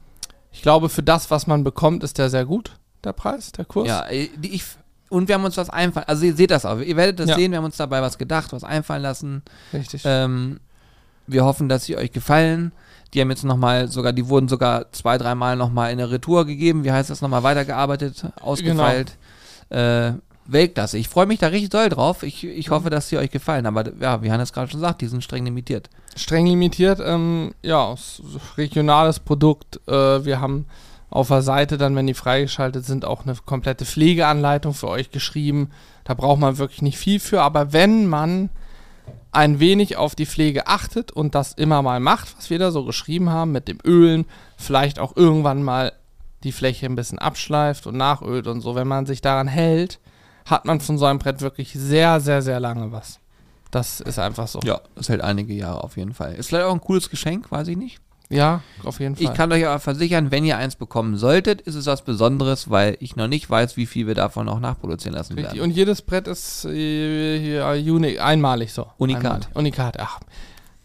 [0.51, 2.73] ich glaube, für das, was man bekommt, ist der sehr gut,
[3.05, 3.87] der Preis, der Kurs.
[3.87, 4.65] ja, äh, ich
[5.07, 7.35] und wir haben uns was einfallen, also ihr seht das auch, ihr werdet das Ja.
[7.35, 9.43] sehen, wir haben uns dabei was gedacht, was einfallen lassen.
[9.73, 10.03] Richtig.
[10.05, 10.59] Ähm,
[11.25, 12.73] wir hoffen, dass sie euch gefallen.
[13.13, 16.83] Die haben jetzt nochmal sogar, die wurden sogar zwei, dreimal nochmal in eine Retour gegeben.
[16.83, 17.43] Wie heißt das nochmal?
[17.43, 19.17] Weitergearbeitet, ausgefeilt.
[19.69, 20.13] Äh,
[20.45, 20.97] Weltklasse.
[20.97, 22.23] Ich freue mich da richtig doll drauf.
[22.23, 23.65] Ich, ich hoffe, dass sie euch gefallen.
[23.65, 25.89] Aber ja, wie Hannes gerade schon sagt, die sind streng limitiert.
[26.15, 26.99] streng limitiert.
[27.03, 27.95] Ähm, ja,
[28.57, 29.79] regionales Produkt.
[29.87, 30.65] Äh, wir haben
[31.09, 35.69] auf der Seite dann, wenn die freigeschaltet sind, auch eine komplette Pflegeanleitung für euch geschrieben.
[36.05, 37.41] Da braucht man wirklich nicht viel für.
[37.41, 38.49] Aber wenn man
[39.31, 42.83] ein wenig auf die Pflege achtet und das immer mal macht, was wir da so
[42.85, 44.25] geschrieben haben mit dem Ölen,
[44.57, 45.93] vielleicht auch irgendwann mal
[46.43, 49.99] die Fläche ein bisschen abschleift und nachölt und so, wenn man sich daran hält,
[50.45, 53.19] hat man von so einem Brett wirklich sehr, sehr, sehr lange was.
[53.69, 54.59] Das ist einfach so.
[54.63, 56.33] Ja, das hält einige Jahre auf jeden Fall.
[56.33, 58.01] Ist vielleicht auch ein cooles Geschenk, weiß ich nicht.
[58.31, 59.25] Ja, auf jeden Fall.
[59.25, 62.97] Ich kann euch aber versichern, wenn ihr eins bekommen solltet, ist es was Besonderes, weil
[62.99, 65.55] ich noch nicht weiß, wie viel wir davon noch nachproduzieren lassen Richtig.
[65.55, 65.63] werden.
[65.63, 68.87] Und jedes Brett ist äh, hier unique, einmalig so.
[68.97, 69.25] Unikat.
[69.25, 69.55] Einmalig.
[69.55, 70.19] Unikat, ach.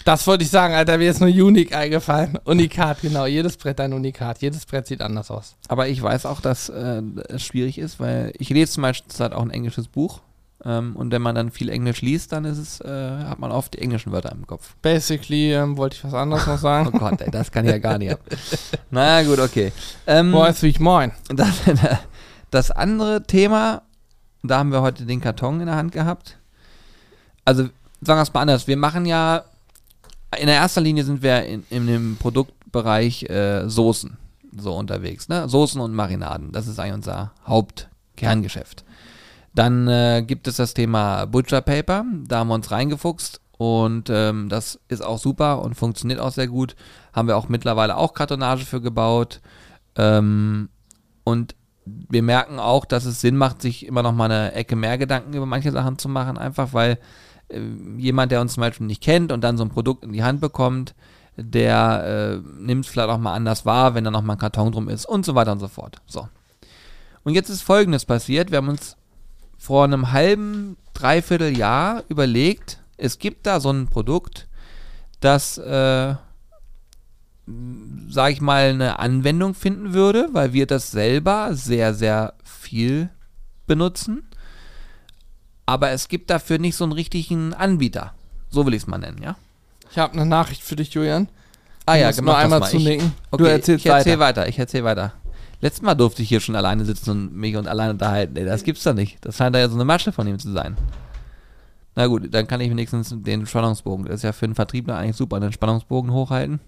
[0.04, 2.38] Das wollte ich sagen, Alter, mir ist nur Unique eingefallen.
[2.44, 3.26] Unikat, genau.
[3.26, 4.40] Jedes Brett ein Unikat.
[4.40, 5.56] Jedes Brett sieht anders aus.
[5.68, 9.42] Aber ich weiß auch, dass äh, es schwierig ist, weil ich lese zum Beispiel auch
[9.42, 10.20] ein englisches Buch.
[10.64, 13.74] Ähm, und wenn man dann viel Englisch liest, dann ist es, äh, hat man oft
[13.74, 14.74] die englischen Wörter im Kopf.
[14.82, 16.98] Basically ähm, wollte ich was anderes noch Oh sagen.
[16.98, 18.20] Gott, ey, das kann ich ja gar nicht ab.
[18.90, 19.72] Na gut, okay.
[20.06, 21.12] Ähm, Weiß wie ich moin.
[21.28, 21.60] das,
[22.50, 23.82] das andere Thema,
[24.42, 26.38] da haben wir heute den Karton in der Hand gehabt.
[27.44, 27.64] Also,
[28.00, 28.66] sagen wir es mal anders.
[28.66, 29.44] Wir machen ja,
[30.38, 34.16] in der ersten Linie sind wir in, in dem Produktbereich äh, Soßen
[34.58, 35.28] so unterwegs.
[35.28, 35.48] Ne?
[35.48, 36.52] Soßen und Marinaden.
[36.52, 38.85] Das ist eigentlich unser Hauptkerngeschäft.
[39.56, 42.04] Dann äh, gibt es das Thema Butcher Paper.
[42.28, 46.46] Da haben wir uns reingefuchst und ähm, das ist auch super und funktioniert auch sehr
[46.46, 46.76] gut.
[47.14, 49.40] Haben wir auch mittlerweile auch Kartonage für gebaut.
[49.96, 50.68] Ähm,
[51.24, 51.54] und
[51.86, 55.32] wir merken auch, dass es Sinn macht, sich immer noch mal eine Ecke mehr Gedanken
[55.32, 56.98] über manche Sachen zu machen, einfach weil
[57.48, 57.60] äh,
[57.96, 60.42] jemand, der uns zum Beispiel nicht kennt und dann so ein Produkt in die Hand
[60.42, 60.94] bekommt,
[61.38, 64.72] der äh, nimmt es vielleicht auch mal anders wahr, wenn da noch mal ein Karton
[64.72, 66.02] drum ist und so weiter und so fort.
[66.04, 66.28] So.
[67.24, 68.50] Und jetzt ist Folgendes passiert.
[68.50, 68.98] Wir haben uns
[69.58, 74.46] vor einem halben, dreiviertel Jahr überlegt, es gibt da so ein Produkt,
[75.20, 76.14] das, äh,
[78.08, 83.10] sage ich mal, eine Anwendung finden würde, weil wir das selber sehr, sehr viel
[83.66, 84.28] benutzen.
[85.64, 88.14] Aber es gibt dafür nicht so einen richtigen Anbieter.
[88.50, 89.36] So will ich es mal nennen, ja?
[89.90, 91.28] Ich habe eine Nachricht für dich, Julian.
[91.86, 92.32] Ah ja, genau.
[92.32, 93.12] nur einmal zunicken.
[93.30, 94.42] Okay, du erzählst ich erzähl weiter.
[94.42, 94.48] weiter.
[94.48, 95.12] Ich erzähl weiter.
[95.66, 98.34] Letztes Mal durfte ich hier schon alleine sitzen und mich und alleine unterhalten.
[98.34, 99.18] Nee, das gibt's doch nicht.
[99.22, 100.76] Das scheint da ja so eine Masche von ihm zu sein.
[101.96, 104.06] Na gut, dann kann ich wenigstens den Spannungsbogen.
[104.06, 106.60] Das ist ja für einen Vertriebler eigentlich super, den Spannungsbogen hochhalten.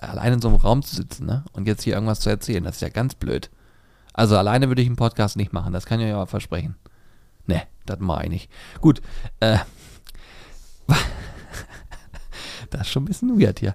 [0.00, 1.44] Alleine in so einem Raum zu sitzen, ne?
[1.52, 3.48] Und jetzt hier irgendwas zu erzählen, das ist ja ganz blöd.
[4.12, 6.74] Also alleine würde ich einen Podcast nicht machen, das kann ich euch aber versprechen.
[7.46, 8.48] Ne, das mache ich.
[8.80, 9.00] Gut,
[9.38, 9.58] äh.
[12.70, 13.74] Das ist schon ein bisschen weird hier.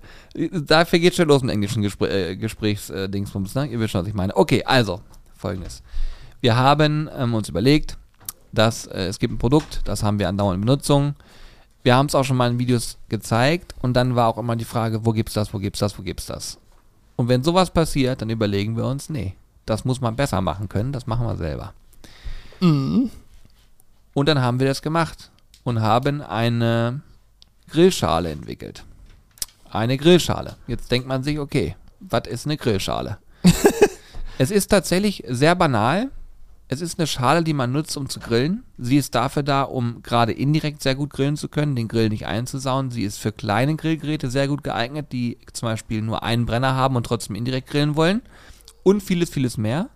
[0.52, 3.68] Dafür geht schon los im englischen Gespr äh, Gesprächsdingsbums, ne?
[3.68, 4.36] Ihr wisst schon, was ich meine.
[4.36, 5.02] Okay, also,
[5.36, 5.82] folgendes.
[6.42, 7.98] Wir haben ähm, uns überlegt,
[8.52, 11.16] dass äh, es gibt ein Produkt, das haben wir andauernd in Benutzung.
[11.84, 14.66] Wir haben es auch schon mal in Videos gezeigt und dann war auch immer die
[14.66, 16.60] Frage, wo gibt's das, wo gibt's das, wo gibt's das?
[17.16, 19.36] Und wenn sowas passiert, dann überlegen wir uns, nee,
[19.66, 21.74] das muss man besser machen können, das machen wir selber.
[22.60, 23.10] Mhm.
[24.14, 25.32] Und dann haben wir das gemacht
[25.64, 27.02] und haben eine
[27.74, 28.86] Grillschale entwickelt.
[29.72, 30.58] Eine Grillschale.
[30.68, 33.18] Jetzt denkt man sich, okay, was ist eine Grillschale?
[34.38, 36.12] es ist tatsächlich sehr banal.
[36.68, 38.64] es ist eine Schale, die man nutzt, um zu grillen.
[38.78, 42.28] Sie ist dafür da, um gerade indirekt sehr gut grillen zu können, den Grill nicht
[42.28, 42.92] einzusauen.
[42.92, 46.96] Sie ist für kleine Grillgeräte sehr gut geeignet, die zum Beispiel nur einen Brenner haben
[46.96, 48.22] und trotzdem indirekt grillen wollen.
[48.84, 49.90] Und vieles, vieles mehr.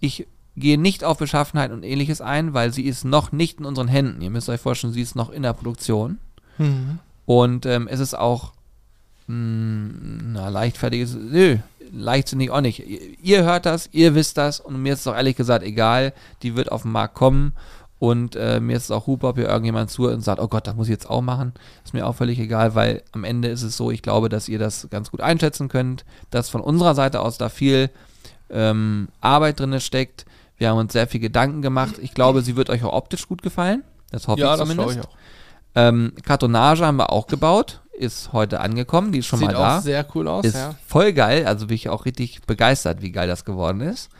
[0.00, 0.26] Ich
[0.56, 4.22] gehe nicht auf Beschaffenheit und ähnliches ein, weil sie ist noch nicht in unseren Händen.
[4.22, 6.18] Ihr müsst euch vorstellen, sie ist noch in der Produktion.
[6.58, 6.98] Mhm.
[7.26, 8.52] Und ähm, es ist auch,
[9.26, 9.90] mh,
[10.32, 11.58] na, leichtfertiges, nö,
[11.92, 12.82] leichtsinnig auch nicht.
[13.22, 16.56] Ihr, hört das, ihr wisst das und mir ist es auch ehrlich gesagt egal, die
[16.56, 17.52] wird auf den Markt kommen
[17.98, 20.66] und äh, mir ist es auch hupe, ob hier irgendjemand zuhört und sagt, oh Gott,
[20.66, 21.52] das muss ich jetzt auch machen.
[21.84, 24.58] Ist mir auch völlig egal, weil am Ende ist es so, ich glaube, dass ihr
[24.58, 27.90] das ganz gut einschätzen könnt, dass von unserer Seite aus da viel
[28.50, 30.26] ähm, Arbeit drin steckt.
[30.58, 31.94] Wir haben uns sehr viel Gedanken gemacht.
[32.00, 33.82] Ich glaube, sie wird euch auch optisch gut gefallen.
[34.10, 34.88] Das hoffe Ja, ich das zumindest.
[34.96, 35.18] glaube ich auch.
[35.78, 39.78] Ähm, Kartonage haben wir auch gebaut, ist heute angekommen, die ist schon Sieht mal da.
[39.78, 40.74] auch sehr cool aus, ist ja.
[40.84, 44.10] voll geil, also bin ich auch richtig begeistert, wie geil das geworden ist.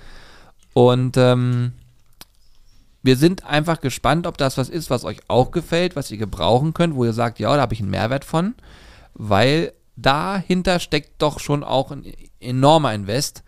[0.72, 1.72] Und ähm,
[3.02, 6.74] wir sind einfach gespannt, ob das was ist, was euch auch gefällt, was ihr gebrauchen
[6.74, 8.54] könnt, wo ihr sagt, ja, da habe ich einen Mehrwert von,
[9.14, 12.04] weil dahinter steckt doch schon auch ein
[12.38, 13.42] enormer Invest.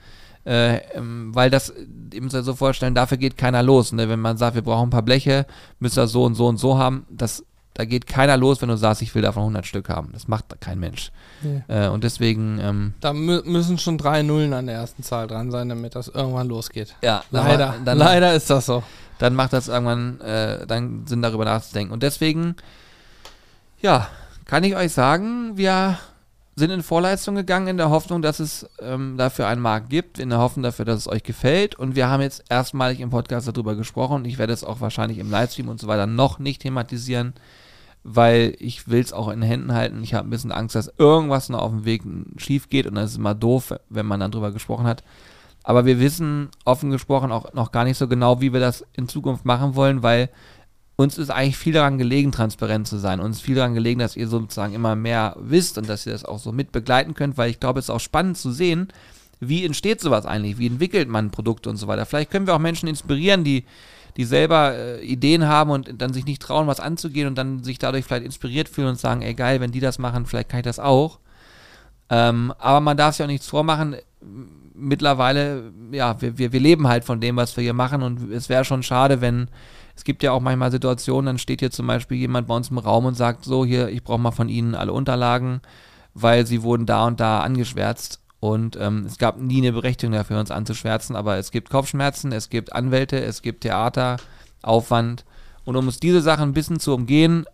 [0.47, 1.73] Äh, ähm, weil das,
[2.13, 3.93] ihr müsst euch so vorstellen, dafür geht keiner los.
[3.93, 4.09] Ne?
[4.09, 5.47] Wenn man sagt, wir brauchen ein paar Bleche,
[5.79, 7.45] müsst ihr so und so und so haben, das,
[7.81, 10.11] da geht keiner los, wenn du sagst, ich will davon 100 Stück haben.
[10.13, 11.11] Das macht kein Mensch.
[11.41, 11.63] Nee.
[11.69, 15.51] Äh, und deswegen, ähm, Da mü müssen schon drei Nullen an der ersten Zahl dran
[15.51, 16.95] sein, damit das irgendwann losgeht.
[17.01, 18.83] ja, Leider, dann, leider ist das so.
[19.19, 21.91] dann macht das irgendwann, äh, dann Sinn darüber nachzudenken.
[21.91, 22.55] Und deswegen,
[23.81, 24.09] ja,
[24.45, 25.97] kann ich euch sagen, wir
[26.57, 30.29] sind in Vorleistung gegangen in der Hoffnung, dass es ähm, dafür einen Markt gibt, in
[30.29, 31.77] der Hoffnung dafür, dass es euch gefällt.
[31.77, 34.27] Und wir haben jetzt erstmalig im Podcast darüber gesprochen.
[34.27, 37.33] Ich werde es auch wahrscheinlich im Livestream und so weiter noch nicht thematisieren,
[38.03, 40.03] weil ich will es auch in Händen halten.
[40.03, 42.03] Ich habe ein bisschen Angst, dass irgendwas noch auf dem Weg
[42.37, 45.05] schief geht und das ist immer doof, wenn man dann drüber gesprochen hat.
[45.63, 49.09] Aber wir wissen offen gesprochen auch noch gar nicht so genau, wie wir das in
[49.09, 50.31] Zukunft machen wollen, weil
[50.97, 53.21] uns ist eigentlich viel daran gelegen, transparent zu sein.
[53.21, 56.25] Uns ist viel daran gelegen, dass ihr sozusagen immer mehr wisst und dass ihr das
[56.25, 58.89] auch so mit begleiten könnt, weil ich glaube, es ist auch spannend zu sehen,
[59.41, 62.05] wie entsteht sowas eigentlich, wie entwickelt man Produkte und so weiter.
[62.05, 63.65] Vielleicht können wir auch Menschen inspirieren, die,
[64.17, 67.79] die selber äh, Ideen haben und dann sich nicht trauen, was anzugehen und dann sich
[67.79, 70.65] dadurch vielleicht inspiriert fühlen und sagen, ey geil, wenn die das machen, vielleicht kann ich
[70.65, 71.19] das auch.
[72.11, 73.97] Ähm, aber man darf sich auch nichts vormachen.
[74.75, 78.49] Mittlerweile, ja, wir, wir, wir leben halt von dem, was wir hier machen und es
[78.49, 79.49] wäre schon schade, wenn
[80.01, 82.79] es gibt ja auch manchmal Situationen, dann steht hier zum Beispiel jemand bei uns im
[82.79, 85.61] Raum und sagt, so hier, ich brauche mal von Ihnen alle Unterlagen,
[86.15, 88.20] weil sie wurden da und da angeschwärzt.
[88.41, 92.49] Und ähm, es gab nie eine Berechtigung dafür, uns anzuschwärzen, aber es gibt Kopfschmerzen, es
[92.49, 94.17] gibt Anwälte, es gibt Theater,
[94.63, 95.25] Aufwand.
[95.65, 97.45] Und um uns diese Sachen ein bisschen zu umgehen,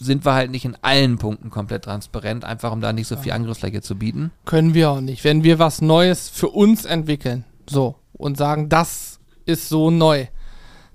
[0.00, 3.32] sind wir halt nicht in allen Punkten komplett transparent, einfach um da nicht so viel
[3.32, 4.30] Angriffsfläche zu bieten.
[4.44, 5.24] Können wir auch nicht.
[5.24, 10.26] Wenn wir was Neues für uns entwickeln, so, und sagen, das ist so neu,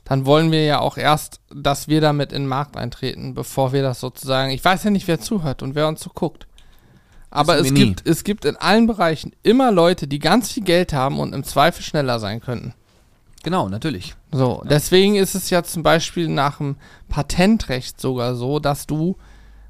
[0.03, 3.83] dann wollen wir ja auch erst, dass wir damit in den Markt eintreten, bevor wir
[3.83, 4.51] das sozusagen.
[4.51, 6.47] Ich weiß ja nicht, wer zuhört und wer uns so guckt.
[7.31, 7.85] Aber es nie.
[7.85, 11.43] gibt, es gibt in allen Bereichen immer Leute, die ganz viel Geld haben und im
[11.43, 12.73] Zweifel schneller sein könnten.
[13.43, 14.15] Genau, natürlich.
[14.31, 16.75] So, deswegen ist es ja zum Beispiel nach dem
[17.07, 19.15] Patentrecht sogar so, dass du,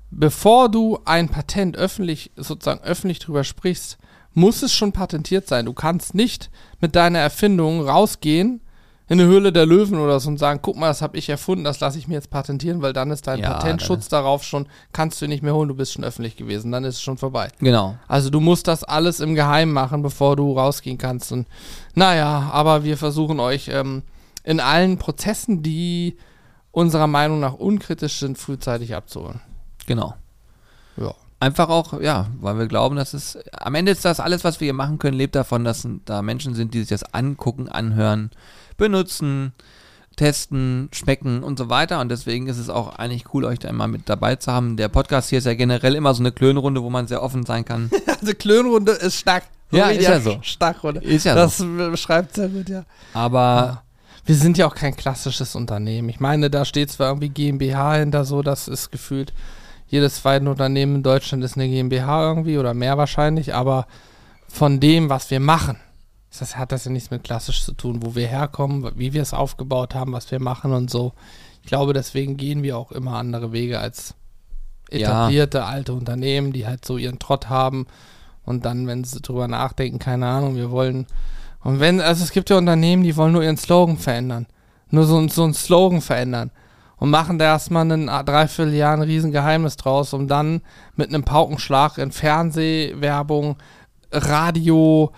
[0.10, 3.97] bevor du ein Patent öffentlich, sozusagen öffentlich drüber sprichst,
[4.34, 5.66] muss es schon patentiert sein.
[5.66, 6.49] Du kannst nicht
[6.80, 8.62] mit deiner Erfindung rausgehen
[9.10, 11.64] in eine Höhle der Löwen oder so und sagen, guck mal, das habe ich erfunden,
[11.64, 15.20] das lasse ich mir jetzt patentieren, weil dann ist dein Ja, Patentschutz darauf schon, kannst
[15.22, 17.49] du nicht mehr holen, du bist schon öffentlich gewesen, dann ist es schon vorbei.
[17.60, 17.97] Genau.
[18.07, 21.32] Also du musst das alles im Geheimen machen, bevor du rausgehen kannst.
[21.32, 21.47] Und
[21.95, 24.03] naja, aber wir versuchen euch ähm,
[24.43, 26.16] in allen Prozessen, die
[26.72, 29.41] unserer Meinung nach unkritisch sind, frühzeitig abzuholen.
[29.88, 30.14] Genau.
[30.97, 31.16] Ja.
[31.39, 34.66] Einfach auch, ja, weil wir glauben, dass es, am Ende ist das alles, was wir
[34.66, 38.30] hier machen können, lebt davon, dass da Menschen sind, die sich das angucken, anhören,
[38.80, 39.53] benutzen,
[40.15, 41.99] testen, schmecken und so weiter.
[41.99, 44.75] Und deswegen ist es auch eigentlich cool, euch da immer mit dabei zu haben.
[44.75, 47.65] Der Podcast hier ist ja generell immer so eine Klönrunde, wo man sehr offen sein
[47.65, 47.91] kann.
[48.19, 49.43] Also Klönrunde ist stark.
[49.71, 50.39] Ja, ist ja so.
[50.41, 51.01] Starkrunde.
[51.01, 52.84] Ist ja das beschreibt sehr gut, ja.
[53.13, 53.84] Aber
[54.25, 56.09] Wir sind ja auch kein klassisches Unternehmen.
[56.09, 59.34] Ich meine, da steht zwar irgendwie GmbH hinter so, das ist gefühlt
[59.88, 63.88] jedes zweite Unternehmen in Deutschland ist eine GmbH irgendwie oder mehr wahrscheinlich, aber
[64.47, 65.77] von dem, was wir machen,
[66.38, 69.34] das, hat das ja nichts mit klassisch zu tun, wo wir herkommen, wie wir es
[69.34, 71.13] aufgebaut haben, was wir machen und so.
[71.63, 74.13] Ich glaube, deswegen gehen wir auch immer andere Wege als
[74.91, 74.97] Ja.
[75.23, 77.88] etablierte alte Unternehmen, die halt so ihren Trott haben
[78.45, 81.07] und dann, wenn sie drüber nachdenken, keine Ahnung, wir wollen
[81.61, 84.47] und wenn, also es gibt ja Unternehmen, die wollen nur ihren Slogan verändern.
[84.91, 86.51] Nur so, so einen Slogan verändern.
[86.97, 90.61] Und machen da erstmal ein Dreivierteljahr ein Riesengeheimnis draus, um dann
[90.95, 93.55] mit einem Paukenschlag in Fernsehwerbung,
[94.11, 95.11] Radio,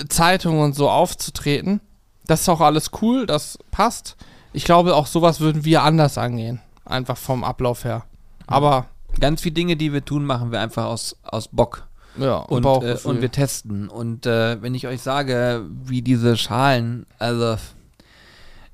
[0.00, 1.80] äh, Zeitung und so aufzutreten.
[2.26, 4.16] Das ist auch alles cool, das passt.
[4.52, 6.60] Ich glaube, auch sowas würden wir anders angehen.
[6.84, 8.04] Einfach vom Ablauf her.
[8.46, 8.86] Aber
[9.18, 11.86] Ganz viele Dinge, die wir tun, machen wir einfach aus, aus Bock.
[12.18, 13.10] ja, Und, äh, Bauchgefühl.
[13.10, 13.88] und wir testen.
[13.88, 17.56] Und äh, wenn ich euch sage, wie diese Schalen, also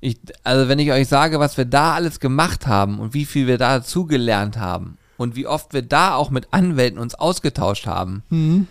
[0.00, 3.46] ich, also wenn ich euch sage, was wir da alles gemacht haben und wie viel
[3.46, 8.24] wir da dazugelernt haben und wie oft wir da auch mit Anwälten uns ausgetauscht haben,
[8.30, 8.66] Mhm.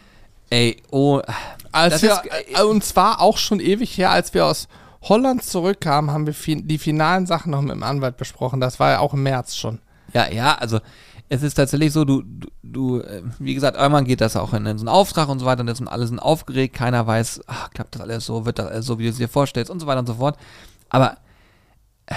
[0.52, 1.20] Ey, oh,
[1.72, 4.68] Als wir, ist- äh, und zwar auch schon ewig her, als wir aus
[5.02, 8.60] Holland zurückkamen, haben wir fin die finalen Sachen noch mit dem Anwalt besprochen.
[8.62, 9.80] Das war ja auch im März schon.
[10.14, 10.80] Ja, ja, also
[11.30, 14.66] es ist tatsächlich so, du, du, du äh, wie gesagt, irgendwann geht das auch in,
[14.66, 17.42] in so einen Auftrag und so weiter, und jetzt sind alle sind aufgeregt, keiner weiß,
[17.48, 19.80] ach, klappt das alles so, wird das alles so, wie du es dir vorstellst und
[19.80, 20.38] so weiter und so fort.
[20.90, 21.18] Aber
[22.08, 22.16] äh,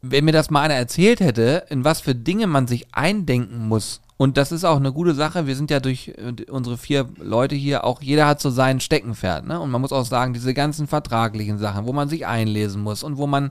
[0.00, 4.00] wenn mir das mal einer erzählt hätte, in was für Dinge man sich eindenken muss,
[4.22, 7.56] und das ist auch eine gute Sache, wir sind ja durch äh, unsere vier Leute
[7.56, 9.58] hier, auch jeder hat so sein Steckenpferd, ne?
[9.58, 13.16] Und man muss auch sagen, diese ganzen vertraglichen Sachen, wo man sich einlesen muss und
[13.16, 13.50] wo man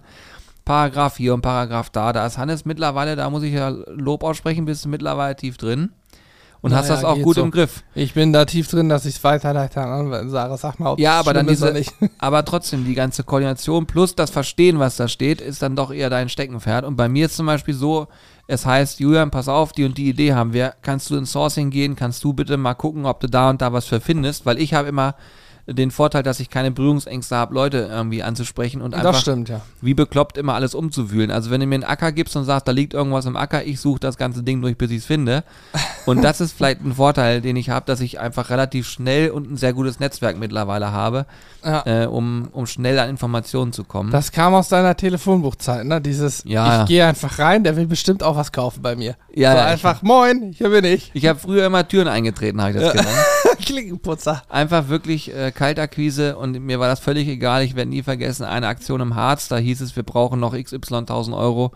[0.63, 2.13] Paragraph hier und Paragraph da.
[2.13, 5.91] Da ist Hannes mittlerweile, da muss ich ja Lob aussprechen, bist du mittlerweile tief drin.
[6.61, 7.43] Und hast Naja, das auch gut so.
[7.43, 7.83] im Griff.
[7.95, 11.19] Ich bin da tief drin, dass ich es weiterleite an sage, sag mal, ob Ja,
[11.19, 11.91] aber dann diese, nicht.
[12.19, 16.11] aber trotzdem die ganze Koordination plus das Verstehen, was da steht, ist dann doch eher
[16.11, 16.85] dein Steckenpferd.
[16.85, 18.07] Und bei mir ist zum Beispiel so,
[18.45, 20.75] es heißt, Julian, pass auf, die und die Idee haben wir.
[20.83, 21.95] Kannst du ins Sourcing gehen?
[21.95, 24.45] Kannst du bitte mal gucken, ob du da und da was für findest?
[24.45, 25.15] Weil ich habe immer
[25.67, 29.61] den Vorteil, dass ich keine Berührungsängste habe, Leute irgendwie anzusprechen und einfach Das stimmt, ja.
[29.81, 31.31] wie bekloppt immer alles umzuwühlen.
[31.31, 33.79] Also wenn du mir einen Acker gibst und sagst, da liegt irgendwas im Acker, ich
[33.79, 35.43] suche das ganze Ding durch, bis ich es finde.
[36.05, 39.51] Und das ist vielleicht ein Vorteil, den ich habe, dass ich einfach relativ schnell und
[39.51, 41.25] ein sehr gutes Netzwerk mittlerweile habe,
[41.63, 42.03] ja.
[42.03, 44.11] äh, um, um schnell an Informationen zu kommen.
[44.11, 46.01] Das kam aus deiner Telefonbuchzeit, ne?
[46.01, 49.15] Dieses, Ja, ich gehe einfach rein, der will bestimmt auch was kaufen bei mir.
[49.33, 51.11] Ja, so einfach, moin, hier bin ich.
[51.13, 53.09] ich habe früher immer Türen eingetreten, habe ich das genannt.
[53.61, 54.43] Klinkenputzer.
[54.49, 57.63] Einfach wirklich äh, Kaltakquise und mir war das völlig egal.
[57.63, 60.97] Ich werde nie vergessen, eine Aktion im Harz, da hieß es, wir brauchen noch XY
[60.97, 61.71] 1000 Euro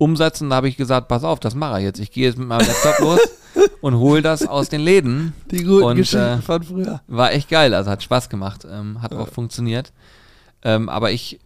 [0.00, 2.00] Umsatz und da habe ich gesagt, pass auf, das mache ich jetzt.
[2.00, 3.20] Ich gehe jetzt mit meinem Laptop los
[3.82, 5.34] und hole das aus den Läden.
[5.50, 7.02] Die guten Und, Geschichten äh, von früher.
[7.06, 9.92] War echt geil, also hat Spaß gemacht, ähm, hat auch funktioniert.
[10.62, 11.38] Ähm, aber ich,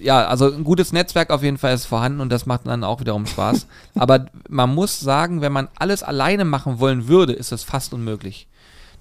[0.00, 3.00] ja, also ein gutes Netzwerk auf jeden Fall ist vorhanden und das macht dann auch
[3.00, 3.66] wiederum Spaß.
[3.96, 8.46] aber man muss sagen, wenn man alles alleine machen wollen würde, ist das fast unmöglich.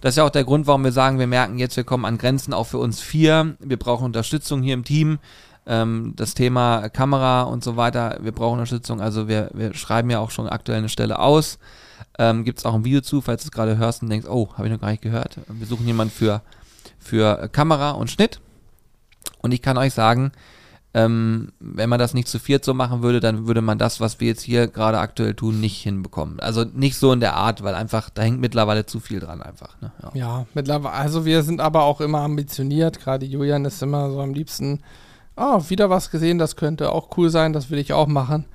[0.01, 2.17] Das ist ja auch der Grund, warum wir sagen, wir merken jetzt, wir kommen an
[2.17, 3.55] Grenzen auch für uns vier.
[3.59, 5.19] Wir brauchen Unterstützung hier im Team.
[5.67, 8.99] Ähm, das Thema Kamera und so weiter, wir brauchen Unterstützung.
[8.99, 11.59] Also wir, wir schreiben ja auch schon aktuell eine Stelle aus.
[12.17, 14.49] Ähm, Gibt es auch ein Video zu, falls du es gerade hörst und denkst, oh,
[14.57, 15.37] habe ich noch gar nicht gehört.
[15.47, 16.41] Wir suchen jemanden für,
[16.99, 18.41] für Kamera und Schnitt.
[19.41, 20.31] Und ich kann euch sagen,
[20.93, 24.19] ähm, wenn man das nicht zu viert so machen würde, dann würde man das, was
[24.19, 26.39] wir jetzt hier gerade aktuell tun, nicht hinbekommen.
[26.41, 29.79] Also nicht so in der Art, weil einfach, da hängt mittlerweile zu viel dran einfach.
[29.79, 29.91] Ne?
[30.03, 30.11] Ja.
[30.13, 32.99] Ja, mittlerweile, also wir sind aber auch immer ambitioniert.
[32.99, 34.81] Gerade Julian ist immer so am liebsten,
[35.37, 38.45] oh, wieder was gesehen, das könnte auch cool sein, das will ich auch machen.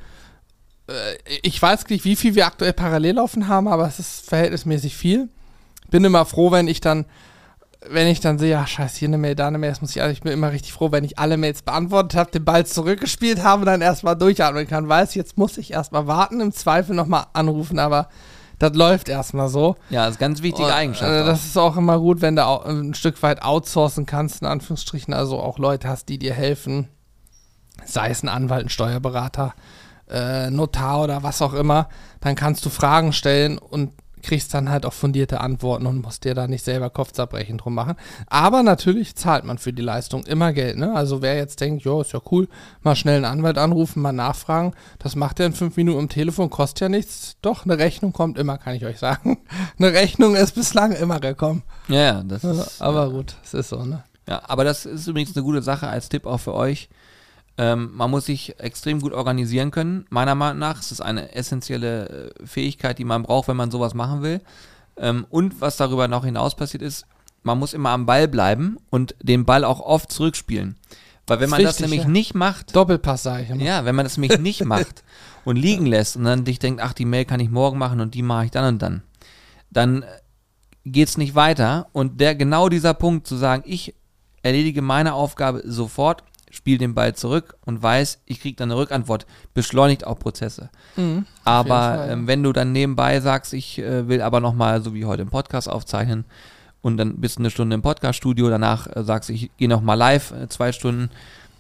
[0.89, 4.95] Äh, ich weiß nicht, wie viel wir aktuell parallel laufen haben, aber es ist verhältnismäßig
[4.95, 5.31] viel.
[5.91, 7.07] Bin immer froh, wenn ich dann,
[7.89, 10.03] wenn ich dann sehe, ja, scheiße, hier eine Mail, da eine Mail, das muss ich,
[10.03, 13.43] also ich bin immer richtig froh, wenn ich alle Mails beantwortet habe, den Ball zurückgespielt
[13.43, 14.89] habe und dann erstmal durchatmen kann.
[14.89, 18.09] Weiß, jetzt muss ich erstmal warten, im Zweifel nochmal anrufen, aber
[18.59, 19.77] das läuft erstmal so.
[19.91, 21.11] ja, das ist ganz wichtige Und, Eigenschaft.
[21.11, 25.13] äh, das ist auch immer gut, wenn du ein Stück weit outsourcen kannst, in Anführungsstrichen,
[25.13, 26.89] also auch Leute hast, die dir helfen.
[27.85, 29.55] Sei es ein Anwalt, ein Steuerberater,
[30.09, 31.89] äh, Notar oder was auch immer.
[32.21, 33.93] Dann kannst du Fragen stellen und
[34.27, 37.95] kriegst dann halt auch fundierte Antworten und musst dir da nicht selber Kopfzerbrechen drum machen.
[38.27, 40.77] Aber natürlich zahlt man für die Leistung immer Geld.
[40.77, 40.93] Ne?
[40.95, 42.49] Also wer jetzt denkt, ja, ist ja cool,
[42.83, 46.51] mal schnell einen Anwalt anrufen, mal nachfragen, das macht er in fünf Minuten am Telefon,
[46.51, 47.37] kostet ja nichts.
[47.41, 49.39] Doch, eine Rechnung kommt immer, kann ich euch sagen.
[49.79, 51.63] eine Rechnung ist bislang immer gekommen.
[51.89, 54.03] ja, ja, das ist, Aber gut, es ist so, ne?
[54.29, 56.89] Ja, aber das ist übrigens eine gute Sache als Tipp auch für euch.
[57.59, 60.07] Ähm, man muss sich extrem gut organisieren können.
[60.11, 63.95] Meiner Meinung nach ist es eine essentielle äh, Fähigkeit, die man braucht, wenn man sowas
[63.95, 64.41] machen will.
[64.99, 67.07] Ähm, und was darüber noch hinaus passiert ist,
[67.43, 70.77] man muss immer am Ball bleiben und den Ball auch oft zurückspielen.
[71.27, 72.09] Weil wenn Ist man das wichtig, nämlich ja.
[72.09, 73.63] nicht macht, Doppelpass sage ich immer.
[73.63, 75.03] ja, wenn man das nämlich nicht macht
[75.45, 78.15] und liegen lässt und dann dich denkt, ach, die Mail kann ich morgen machen und
[78.15, 79.03] die mache ich dann und dann,
[79.71, 80.05] dann
[80.85, 81.89] geht's nicht weiter.
[81.93, 83.95] Und der genau dieser Punkt zu sagen, ich
[84.43, 86.23] erledige meine Aufgabe sofort,
[86.57, 90.71] spiele den Ball zurück und weiß, ich kriege dann eine Rückantwort, beschleunigt auch Prozesse.
[90.97, 91.27] Mhm.
[91.45, 95.23] Aber ähm, wenn du dann nebenbei sagst, ich äh, will aber nochmal, so wie heute
[95.23, 96.25] im Podcast aufzeichnen
[96.83, 99.99] und dann bist du eine Stunde im Podcaststudio, danach äh, sagst du, ich gehe nochmal
[99.99, 101.11] live, äh, zwei Stunden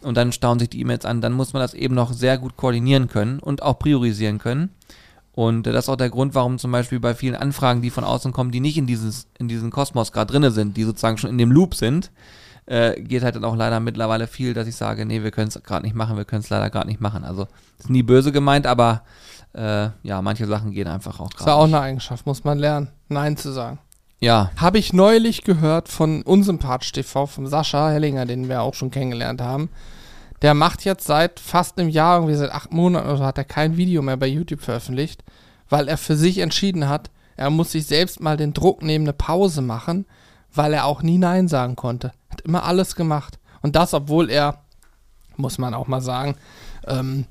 [0.01, 2.57] und dann stauen sich die E-Mails an, dann muss man das eben noch sehr gut
[2.57, 4.70] koordinieren können und auch priorisieren können.
[5.32, 8.05] Und äh, das ist auch der Grund, warum zum Beispiel bei vielen Anfragen, die von
[8.05, 11.30] außen kommen, die nicht in, dieses, in diesen Kosmos gerade drinne sind, die sozusagen schon
[11.30, 12.11] in dem Loop sind,
[12.66, 15.62] äh, geht halt dann auch leider mittlerweile viel, dass ich sage, nee, wir können es
[15.62, 17.24] gerade nicht machen, wir können es leider gerade nicht machen.
[17.24, 17.46] Also
[17.78, 19.02] ist nie böse gemeint, aber
[19.54, 21.56] äh, ja, manche Sachen gehen einfach auch Ist ja gerade.
[21.56, 21.74] auch nicht.
[21.74, 23.78] eine Eigenschaft, muss man lernen, Nein zu sagen.
[24.18, 28.90] Ja, Habe ich neulich gehört von Unsympath TV, vom Sascha Hellinger, den wir auch schon
[28.90, 29.68] kennengelernt haben.
[30.42, 33.44] Der macht jetzt seit fast einem Jahr, irgendwie seit acht Monaten oder so, hat er
[33.44, 35.22] kein Video mehr bei YouTube veröffentlicht,
[35.68, 39.12] weil er für sich entschieden hat, er muss sich selbst mal den Druck nehmen, eine
[39.12, 40.06] Pause machen,
[40.54, 42.12] weil er auch nie Nein sagen konnte.
[42.47, 43.38] Immer alles gemacht.
[43.62, 44.62] Und das, obwohl er,
[45.36, 46.36] muss man auch mal sagen,
[46.86, 47.24] ähm,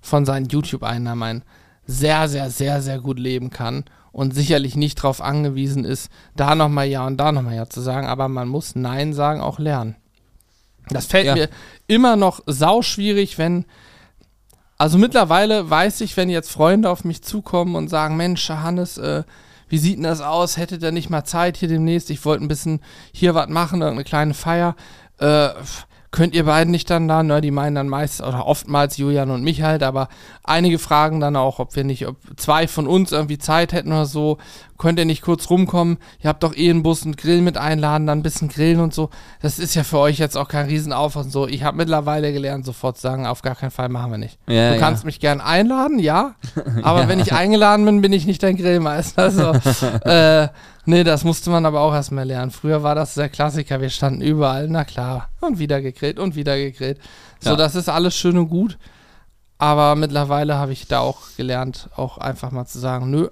[0.00, 1.42] von seinen YouTube-Einnahmen ein
[1.86, 6.86] sehr, sehr, sehr, sehr gut leben kann und sicherlich nicht darauf angewiesen ist, da nochmal
[6.86, 9.96] Ja und da nochmal Ja zu sagen, aber man muss Nein sagen auch lernen.
[10.88, 11.34] Das fällt Ja.
[11.34, 11.48] mir
[11.86, 13.66] immer noch sauschwierig, wenn.
[14.78, 19.24] Also mittlerweile weiß ich, wenn jetzt Freunde auf mich zukommen und sagen, Mensch, Hannes, äh,
[19.68, 20.56] wie sieht denn das aus?
[20.56, 22.10] Hättet ihr nicht mal Zeit hier demnächst?
[22.10, 22.80] Ich wollte ein bisschen
[23.12, 24.76] hier was machen, irgendeine kleine Feier.
[25.18, 25.50] Äh,
[26.10, 27.22] könnt ihr beiden nicht dann da?
[27.22, 30.08] Ne, die meinen dann meist oder oftmals Julian und mich halt, aber
[30.42, 34.06] einige fragen dann auch, ob wir nicht, ob zwei von uns irgendwie Zeit hätten oder
[34.06, 34.38] so.
[34.78, 35.98] Könnt ihr nicht kurz rumkommen?
[36.20, 38.94] Ihr habt doch eh einen Bus und Grill mit einladen, dann ein bisschen grillen und
[38.94, 39.10] so.
[39.42, 41.48] Das ist ja für euch jetzt auch kein Riesenaufwand und so.
[41.48, 44.38] Ich habe mittlerweile gelernt, sofort zu sagen, auf gar keinen Fall machen wir nicht.
[44.46, 44.80] Ja, du ja.
[44.80, 46.36] kannst mich gern einladen, ja.
[46.84, 49.22] Aber wenn ich eingeladen bin, bin ich nicht dein Grillmeister.
[49.22, 49.52] Also,
[50.08, 50.48] äh,
[50.86, 52.52] nee, das musste man aber auch erstmal lernen.
[52.52, 53.80] Früher war das der Klassiker.
[53.80, 55.28] Wir standen überall, na klar.
[55.40, 57.00] Und wieder gegrillt und wieder gegrillt.
[57.40, 57.56] So, Ja.
[57.56, 58.78] das ist alles schön und gut.
[59.58, 63.28] Aber mittlerweile habe ich da auch gelernt, auch einfach mal zu sagen, nö,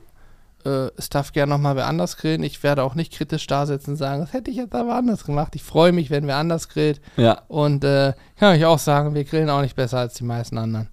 [0.66, 2.42] äh, es darf gerne nochmal wer anders grillen.
[2.42, 5.24] Ich werde auch nicht kritisch da sitzen und sagen, das hätte ich jetzt aber anders
[5.24, 5.54] gemacht.
[5.54, 7.00] Ich freue mich, wenn wer anders grillt.
[7.16, 10.58] ja, Und äh, kann euch auch sagen, wir grillen auch nicht besser als die meisten
[10.58, 10.88] anderen.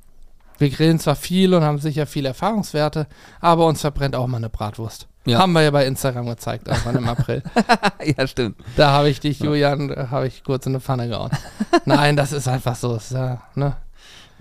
[0.59, 3.07] Wir grillen zwar viel und haben sicher viele Erfahrungswerte,
[3.41, 5.07] aber uns verbrennt auch mal eine Bratwurst.
[5.25, 5.39] Ja.
[5.39, 7.41] Haben wir ja bei Instagram gezeigt, irgendwann im April.
[8.17, 8.57] ja, stimmt.
[8.75, 11.31] Da habe ich dich, Julian, da habe ich kurz in eine Pfanne gehauen.
[11.85, 12.95] Nein, das ist einfach so.
[12.95, 13.77] Ist ja, ne?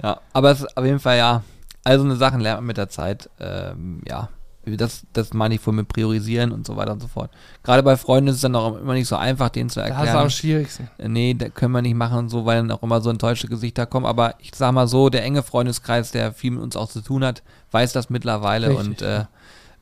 [0.03, 1.43] Ja, aber es ist auf jeden Fall ja,
[1.85, 3.31] also eine Sachen lernt man mit der Zeit.
[3.41, 4.29] Ähm, ja,
[4.65, 7.31] das, das meine ich wohl mit Priorisieren und so weiter und so fort.
[7.63, 9.95] Gerade bei Freunden ist es dann auch immer nicht so einfach, denen zu Das ist
[9.97, 10.17] erklären.
[10.19, 10.89] am schwierigsten.
[10.99, 13.49] äh, nee, da können wir nicht machen und so, weil dann auch immer so enttäuschte
[13.49, 14.07] Gesichter kommen.
[14.07, 17.25] Aber ich sag mal so, der enge Freundeskreis, der viel mit uns auch zu tun
[17.25, 17.43] hat,
[17.73, 19.25] weiß das mittlerweile Richtig, und äh,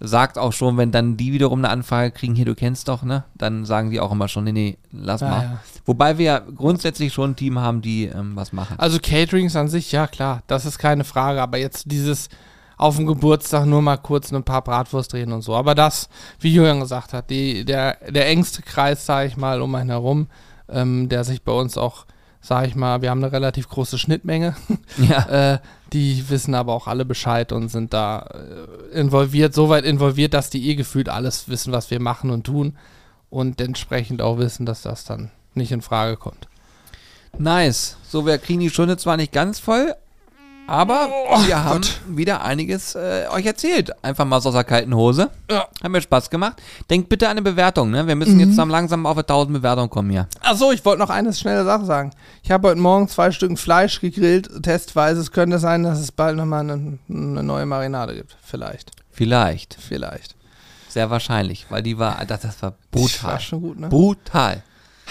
[0.02, 3.24] sagt auch schon, wenn dann die wiederum eine Anfrage kriegen, hier, du kennst doch, ne?
[3.34, 5.42] Dann sagen die auch immer schon, nee, nee, lass Ja, mal.
[5.42, 5.60] ja.
[5.84, 8.76] Wobei wir ja grundsätzlich schon ein Team haben, die ähm, was machen.
[8.78, 11.42] Also Caterings an sich, ja klar, das ist keine Frage.
[11.42, 12.30] Aber jetzt dieses
[12.80, 15.54] auf dem Geburtstag nur mal kurz ein paar Bratwurst drehen und so.
[15.54, 16.08] Aber das,
[16.38, 20.28] wie Julian gesagt hat, die, der, der engste Kreis, sage ich mal, um einen herum,
[20.66, 22.06] ähm, der sich bei uns auch,
[22.40, 24.56] sage ich mal, wir haben eine relativ große Schnittmenge.
[24.96, 25.52] ja.
[25.52, 25.58] äh,
[25.92, 30.70] die wissen aber auch alle Bescheid und sind da äh, involviert, soweit involviert, dass die
[30.70, 32.78] eh gefühlt alles wissen, was wir machen und tun
[33.28, 36.48] und entsprechend auch wissen, dass das dann nicht in Frage kommt.
[37.36, 37.98] Nice.
[38.08, 39.94] So, wir kriegen die Stunde zwar nicht ganz voll,
[40.70, 43.90] aber Oh wir haben wieder einiges äh, euch erzählt.
[44.02, 45.30] Einfach mal so aus der kalten Hose.
[45.50, 45.66] Ja.
[45.82, 46.62] Hat mir Spaß gemacht.
[46.88, 48.06] Denkt bitte an eine Bewertung, ne?
[48.06, 48.40] Wir müssen Mhm.
[48.40, 50.28] jetzt langsam auf 1000 Bewertungen kommen hier.
[50.42, 52.10] Achso, ich wollte noch eine schnelle Sache sagen.
[52.42, 55.20] Ich habe heute Morgen zwei Stück Fleisch gegrillt, testweise.
[55.20, 58.36] Es könnte sein, dass es bald nochmal eine, eine neue Marinade gibt.
[58.42, 58.92] Vielleicht.
[59.10, 59.76] Vielleicht.
[59.80, 60.36] Vielleicht.
[60.88, 63.32] Sehr wahrscheinlich, weil die war, das, das war Das brutal.
[63.32, 63.88] war schon gut, ne?
[63.88, 64.62] Brutal.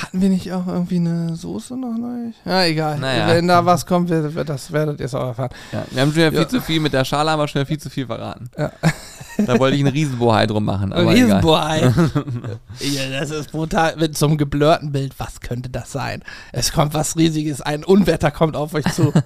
[0.01, 2.31] Hatten wir nicht auch irgendwie eine Soße noch neu?
[2.45, 2.97] Ja, egal.
[2.99, 3.27] Naja.
[3.27, 5.49] Wenn da was kommt, wird, wird das werdet ihr es auch erfahren.
[5.71, 6.47] Ja, wir haben schon wieder viel Ja.
[6.49, 8.49] zu viel, mit der Schale haben wir schon viel zu viel verraten.
[8.57, 8.71] Ja.
[9.47, 10.91] Da wollte ich einen Riesenbohai drum machen.
[10.91, 11.13] Egal.
[11.13, 11.79] Riesenbohai.
[12.81, 13.95] ja, das ist brutal.
[13.95, 15.13] Mit so einem geblurrten Bild.
[15.17, 16.23] Was könnte das sein?
[16.51, 17.61] Es kommt was Riesiges.
[17.61, 19.13] Ein Unwetter kommt auf euch zu.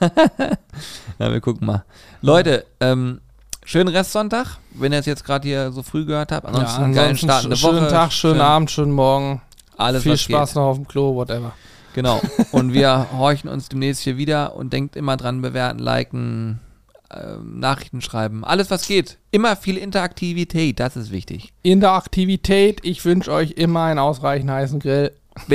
[1.20, 1.84] Ja, wir gucken mal.
[2.22, 3.22] Leute, ähm,
[3.66, 6.46] schönen Restsonntag, wenn ihr es jetzt gerade hier so früh gehört habt.
[6.46, 7.58] Ansonsten, einen geilen Start sch- Woche.
[7.58, 9.42] Schönen Tag, schönen Schön- Abend, schönen Morgen.
[9.78, 10.56] Alles, Viel was Spaß geht.
[10.56, 11.54] noch auf dem Klo, whatever.
[11.94, 12.22] Genau.
[12.52, 16.60] Und wir horchen uns demnächst hier wieder und denkt immer dran, bewerten, liken,
[17.14, 18.44] ähm, Nachrichten schreiben.
[18.44, 19.20] Alles, was geht.
[19.32, 21.54] Immer viel Interaktivität, das ist wichtig.
[21.62, 25.12] In der Aktivität, ich wünsche euch immer einen ausreichend heißen Grill.
[25.36, 25.50] Bis